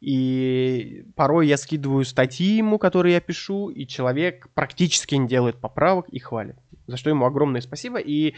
И 0.00 1.04
порой 1.16 1.48
я 1.48 1.56
скидываю 1.56 2.04
статьи 2.04 2.56
ему, 2.56 2.78
которые 2.78 3.14
я 3.14 3.20
пишу, 3.20 3.68
и 3.68 3.86
человек 3.86 4.48
практически 4.54 5.16
не 5.16 5.26
делает 5.26 5.60
поправок 5.60 6.08
и 6.08 6.20
хвалит. 6.20 6.56
За 6.86 6.96
что 6.96 7.10
ему 7.10 7.26
огромное 7.26 7.60
спасибо. 7.60 7.98
И 7.98 8.34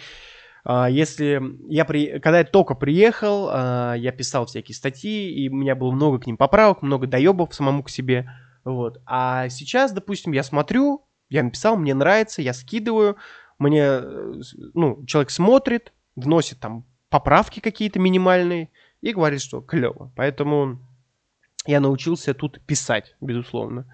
а, 0.64 0.88
если 0.88 1.40
я 1.68 1.84
при... 1.84 2.18
когда 2.18 2.38
я 2.38 2.44
только 2.44 2.74
приехал, 2.74 3.48
а, 3.50 3.94
я 3.94 4.10
писал 4.10 4.46
всякие 4.46 4.74
статьи, 4.74 5.30
и 5.30 5.50
у 5.50 5.54
меня 5.54 5.74
было 5.74 5.90
много 5.90 6.18
к 6.18 6.26
ним 6.26 6.38
поправок, 6.38 6.80
много 6.82 7.06
доебов 7.06 7.54
самому 7.54 7.82
к 7.82 7.90
себе. 7.90 8.30
Вот. 8.64 9.00
А 9.06 9.48
сейчас, 9.48 9.92
допустим, 9.92 10.32
я 10.32 10.42
смотрю, 10.42 11.04
я 11.28 11.42
написал, 11.42 11.76
мне 11.76 11.94
нравится, 11.94 12.42
я 12.42 12.52
скидываю, 12.52 13.16
мне, 13.58 13.82
э, 13.82 14.34
ну, 14.74 15.04
человек 15.06 15.30
смотрит, 15.30 15.92
вносит 16.16 16.60
там 16.60 16.84
поправки 17.08 17.60
какие-то 17.60 17.98
минимальные 17.98 18.70
и 19.00 19.12
говорит, 19.12 19.40
что 19.40 19.60
клево. 19.60 20.12
Поэтому 20.16 20.78
я 21.66 21.80
научился 21.80 22.34
тут 22.34 22.60
писать, 22.66 23.14
безусловно. 23.20 23.92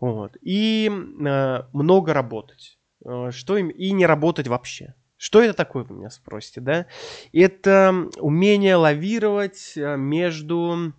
Вот. 0.00 0.36
И 0.40 0.90
э, 0.90 1.62
много 1.72 2.12
работать. 2.12 2.78
Э, 3.04 3.30
что 3.30 3.56
им 3.56 3.68
и 3.68 3.92
не 3.92 4.06
работать 4.06 4.48
вообще. 4.48 4.94
Что 5.16 5.40
это 5.40 5.54
такое, 5.54 5.84
вы 5.84 5.96
меня 5.96 6.10
спросите, 6.10 6.60
да? 6.60 6.86
Это 7.32 8.08
умение 8.18 8.74
лавировать 8.74 9.74
э, 9.76 9.96
между 9.96 10.92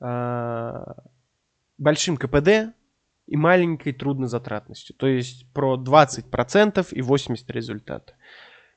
э, 0.00 0.84
большим 1.78 2.16
КПД 2.16 2.74
и 3.26 3.36
маленькой 3.36 3.92
труднозатратностью. 3.92 4.94
То 4.96 5.06
есть 5.06 5.50
про 5.52 5.76
20% 5.76 6.88
и 6.92 7.00
80% 7.00 7.36
результата. 7.48 8.14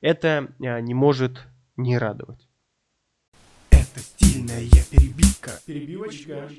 Это 0.02 0.54
э, 0.60 0.80
не 0.82 0.94
может 0.94 1.48
не 1.76 1.98
радовать. 1.98 2.48
Это 3.72 4.00
стильная 4.00 4.64
перебивка. 4.92 5.52
Перебивочка. 5.66 6.50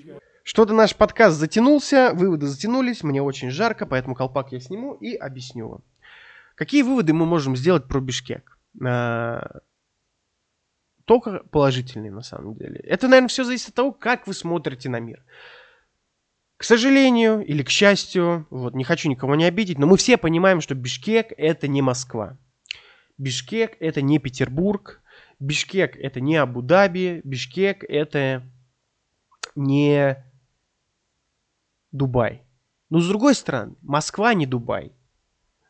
Что-то 0.43 0.73
наш 0.73 0.97
подкаст 0.97 1.37
затянулся, 1.37 2.13
выводы 2.15 2.47
затянулись, 2.47 3.03
мне 3.03 3.21
очень 3.23 3.51
жарко, 3.51 3.85
поэтому 3.85 4.15
колпак 4.15 4.53
я 4.53 4.61
сниму 4.61 4.95
и 4.95 5.15
объясню 5.15 5.69
вам. 5.69 5.85
Какие 6.55 6.83
выводы 6.83 7.13
мы 7.13 7.27
можем 7.27 7.55
сделать 7.55 7.87
про 7.87 8.01
Бишкек? 8.01 8.59
А, 8.85 9.61
только 11.05 11.45
положительные 11.51 12.11
на 12.11 12.23
самом 12.23 12.55
деле. 12.55 12.81
Это, 12.81 13.09
наверное, 13.09 13.29
все 13.29 13.45
зависит 13.45 13.69
от 13.69 13.75
того, 13.75 13.93
как 13.93 14.27
вы 14.27 14.35
смотрите 14.35 14.89
на 14.89 15.01
мир. 15.01 15.23
К 16.59 16.65
сожалению 16.65 17.41
или 17.47 17.63
к 17.63 17.71
счастью, 17.71 18.47
вот 18.51 18.75
не 18.75 18.83
хочу 18.83 19.09
никого 19.09 19.37
не 19.37 19.45
обидеть, 19.45 19.79
но 19.79 19.87
мы 19.87 19.97
все 19.97 20.17
понимаем, 20.17 20.61
что 20.61 20.75
Бишкек 20.75 21.33
это 21.37 21.69
не 21.69 21.83
Москва. 21.83 22.37
Бишкек 23.17 23.77
это 23.79 24.03
не 24.03 24.19
Петербург, 24.19 25.01
Бишкек 25.39 25.97
это 25.97 26.21
не 26.21 26.35
Абу-Даби, 26.37 27.21
Бишкек 27.23 27.85
это 27.85 28.43
не 29.55 30.17
Дубай. 31.93 32.43
Но 32.91 32.99
с 32.99 33.07
другой 33.07 33.37
стороны, 33.37 33.77
Москва 33.81 34.35
не 34.35 34.45
Дубай. 34.45 34.91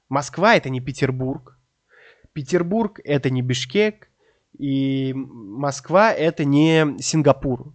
Москва 0.09 0.57
это 0.57 0.71
не 0.71 0.81
Петербург. 0.81 1.59
Петербург 2.33 2.99
это 3.05 3.29
не 3.29 3.43
Бишкек. 3.43 4.09
И 4.57 5.13
Москва 5.15 6.13
это 6.13 6.47
не 6.47 6.99
Сингапур. 6.99 7.75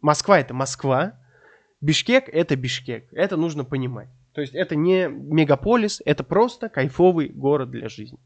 Москва 0.00 0.38
это 0.38 0.54
Москва, 0.54 1.20
Бишкек 1.80 2.28
это 2.28 2.56
Бишкек. 2.56 3.08
Это 3.12 3.36
нужно 3.36 3.64
понимать. 3.64 4.08
То 4.32 4.40
есть 4.40 4.54
это 4.54 4.76
не 4.76 5.08
мегаполис, 5.08 6.02
это 6.04 6.22
просто 6.22 6.68
кайфовый 6.68 7.28
город 7.28 7.70
для 7.70 7.88
жизни. 7.88 8.18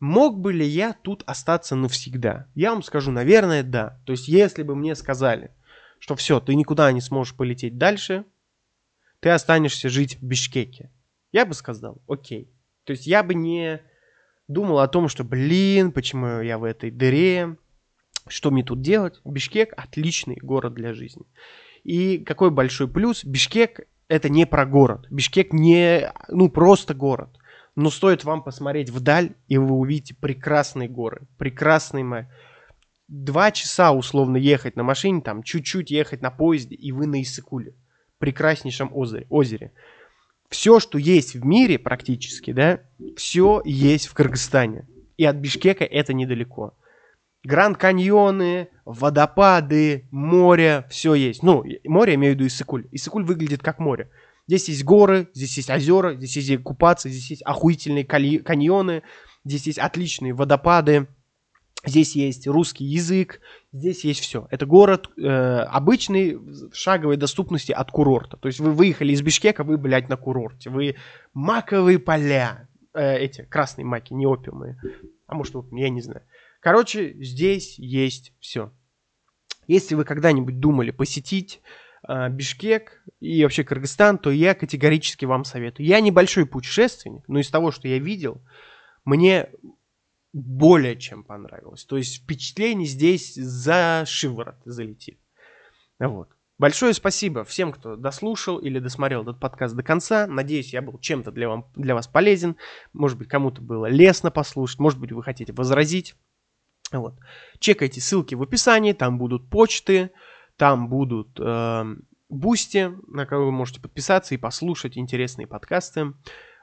Мог 0.00 0.38
бы 0.38 0.52
ли 0.52 0.66
я 0.66 0.92
тут 0.92 1.22
остаться 1.26 1.74
навсегда? 1.74 2.48
Я 2.54 2.72
вам 2.72 2.82
скажу, 2.82 3.10
наверное, 3.12 3.62
да. 3.62 4.00
То 4.04 4.12
есть 4.12 4.28
если 4.28 4.62
бы 4.62 4.74
мне 4.74 4.94
сказали, 4.94 5.50
что 5.98 6.14
все, 6.16 6.40
ты 6.40 6.54
никуда 6.54 6.90
не 6.92 7.00
сможешь 7.00 7.34
полететь 7.34 7.78
дальше, 7.78 8.24
ты 9.20 9.30
останешься 9.30 9.88
жить 9.88 10.16
в 10.16 10.22
Бишкеке. 10.22 10.90
Я 11.32 11.46
бы 11.46 11.54
сказал, 11.54 12.00
окей. 12.08 12.50
То 12.84 12.92
есть 12.92 13.06
я 13.06 13.22
бы 13.22 13.34
не 13.34 13.80
думал 14.48 14.80
о 14.80 14.88
том, 14.88 15.08
что, 15.08 15.24
блин, 15.24 15.92
почему 15.92 16.40
я 16.40 16.58
в 16.58 16.64
этой 16.64 16.90
дыре, 16.90 17.56
что 18.28 18.50
мне 18.50 18.62
тут 18.62 18.80
делать. 18.80 19.20
Бишкек 19.24 19.72
отличный 19.76 20.36
город 20.36 20.74
для 20.74 20.92
жизни. 20.92 21.24
И 21.86 22.18
какой 22.18 22.50
большой 22.50 22.88
плюс, 22.88 23.24
Бишкек 23.24 23.86
это 24.08 24.28
не 24.28 24.44
про 24.44 24.66
город. 24.66 25.06
Бишкек 25.08 25.52
не, 25.52 26.12
ну, 26.26 26.48
просто 26.48 26.94
город. 26.94 27.38
Но 27.76 27.90
стоит 27.90 28.24
вам 28.24 28.42
посмотреть 28.42 28.90
вдаль, 28.90 29.34
и 29.46 29.56
вы 29.56 29.72
увидите 29.72 30.16
прекрасные 30.16 30.88
горы, 30.88 31.28
прекрасный 31.38 32.02
мэр. 32.02 32.26
Два 33.06 33.52
часа 33.52 33.92
условно 33.92 34.36
ехать 34.36 34.74
на 34.74 34.82
машине, 34.82 35.20
там 35.20 35.44
чуть-чуть 35.44 35.92
ехать 35.92 36.22
на 36.22 36.32
поезде, 36.32 36.74
и 36.74 36.90
вы 36.90 37.06
на 37.06 37.22
Иссыкуле, 37.22 37.76
прекраснейшем 38.18 38.90
озере. 38.92 39.28
озере. 39.30 39.70
Все, 40.48 40.80
что 40.80 40.98
есть 40.98 41.36
в 41.36 41.46
мире 41.46 41.78
практически, 41.78 42.52
да, 42.52 42.80
все 43.16 43.62
есть 43.64 44.08
в 44.08 44.14
Кыргызстане. 44.14 44.88
И 45.18 45.24
от 45.24 45.36
Бишкека 45.36 45.84
это 45.84 46.14
недалеко. 46.14 46.74
Гранд 47.46 47.76
каньоны, 47.76 48.70
водопады, 48.84 50.08
море, 50.10 50.84
все 50.90 51.14
есть. 51.14 51.44
Ну, 51.44 51.64
море, 51.84 52.14
имею 52.14 52.34
в 52.34 52.36
виду 52.36 52.48
Иссыкуль. 52.48 52.88
Иссыкуль 52.90 53.22
выглядит 53.22 53.62
как 53.62 53.78
море. 53.78 54.10
Здесь 54.48 54.68
есть 54.68 54.84
горы, 54.84 55.28
здесь 55.32 55.56
есть 55.56 55.70
озера, 55.70 56.16
здесь 56.16 56.36
есть 56.36 56.62
купаться, 56.64 57.08
здесь 57.08 57.30
есть 57.30 57.42
охуительные 57.42 58.04
каньоны, 58.04 59.04
здесь 59.44 59.66
есть 59.68 59.78
отличные 59.78 60.34
водопады, 60.34 61.06
здесь 61.84 62.16
есть 62.16 62.48
русский 62.48 62.84
язык, 62.84 63.40
здесь 63.72 64.04
есть 64.04 64.20
все. 64.20 64.48
Это 64.50 64.66
город 64.66 65.10
э, 65.16 65.28
обычный, 65.28 66.34
в 66.34 66.74
шаговой 66.74 67.16
доступности 67.16 67.70
от 67.70 67.92
курорта. 67.92 68.36
То 68.38 68.48
есть 68.48 68.58
вы 68.58 68.72
выехали 68.72 69.12
из 69.12 69.22
Бишкека, 69.22 69.62
вы, 69.62 69.78
блядь, 69.78 70.08
на 70.08 70.16
курорте. 70.16 70.68
Вы 70.68 70.96
маковые 71.32 72.00
поля, 72.00 72.68
э, 72.92 73.18
эти 73.18 73.42
красные 73.42 73.84
маки, 73.84 74.12
не 74.12 74.26
опиумные. 74.26 74.80
А 75.28 75.34
может, 75.36 75.54
я 75.70 75.90
не 75.90 76.00
знаю. 76.00 76.22
Короче, 76.60 77.14
здесь 77.22 77.78
есть 77.78 78.32
все. 78.40 78.72
Если 79.66 79.94
вы 79.94 80.04
когда-нибудь 80.04 80.60
думали 80.60 80.90
посетить 80.90 81.60
э, 82.08 82.28
Бишкек 82.28 83.02
и 83.20 83.42
вообще 83.42 83.64
Кыргызстан, 83.64 84.18
то 84.18 84.30
я 84.30 84.54
категорически 84.54 85.24
вам 85.24 85.44
советую. 85.44 85.86
Я 85.86 86.00
небольшой 86.00 86.46
путешественник, 86.46 87.24
но 87.28 87.40
из 87.40 87.50
того, 87.50 87.70
что 87.72 87.88
я 87.88 87.98
видел, 87.98 88.42
мне 89.04 89.50
более 90.32 90.96
чем 90.96 91.24
понравилось. 91.24 91.84
То 91.84 91.96
есть 91.96 92.22
впечатление 92.22 92.86
здесь 92.86 93.34
за 93.34 94.04
шиворот 94.06 94.56
залетит. 94.64 95.18
Вот. 95.98 96.28
Большое 96.58 96.94
спасибо 96.94 97.44
всем, 97.44 97.70
кто 97.70 97.96
дослушал 97.96 98.58
или 98.58 98.78
досмотрел 98.78 99.22
этот 99.22 99.38
подкаст 99.38 99.74
до 99.74 99.82
конца. 99.82 100.26
Надеюсь, 100.26 100.72
я 100.72 100.80
был 100.80 100.98
чем-то 100.98 101.30
для, 101.30 101.48
вам, 101.48 101.66
для 101.74 101.94
вас 101.94 102.06
полезен. 102.06 102.56
Может 102.94 103.18
быть, 103.18 103.28
кому-то 103.28 103.60
было 103.60 103.86
лестно 103.86 104.30
послушать. 104.30 104.78
Может 104.78 104.98
быть, 104.98 105.12
вы 105.12 105.22
хотите 105.22 105.52
возразить. 105.52 106.14
Вот. 107.00 107.18
Чекайте 107.58 108.00
ссылки 108.00 108.34
в 108.34 108.42
описании, 108.42 108.92
там 108.92 109.18
будут 109.18 109.48
почты, 109.50 110.10
там 110.56 110.88
будут 110.88 111.38
э, 111.38 111.84
Boosty, 112.28 112.92
на 113.08 113.26
кого 113.26 113.46
вы 113.46 113.52
можете 113.52 113.80
подписаться 113.80 114.34
и 114.34 114.38
послушать 114.38 114.98
интересные 114.98 115.46
подкасты. 115.46 116.12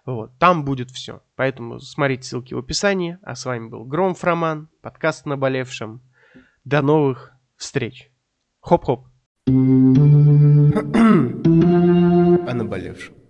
Вот, 0.05 0.37
там 0.37 0.65
будет 0.65 0.91
все. 0.91 1.23
Поэтому 1.35 1.79
смотрите 1.79 2.23
ссылки 2.23 2.53
в 2.53 2.57
описании. 2.57 3.17
А 3.21 3.35
с 3.35 3.45
вами 3.45 3.69
был 3.69 3.85
Громф 3.85 4.23
Роман, 4.23 4.69
подкаст 4.81 5.25
«Наболевшим». 5.25 6.01
До 6.65 6.81
новых 6.81 7.31
встреч. 7.55 8.11
Хоп-хоп. 8.61 9.07
О 9.47 9.51
наболевшем. 12.53 13.22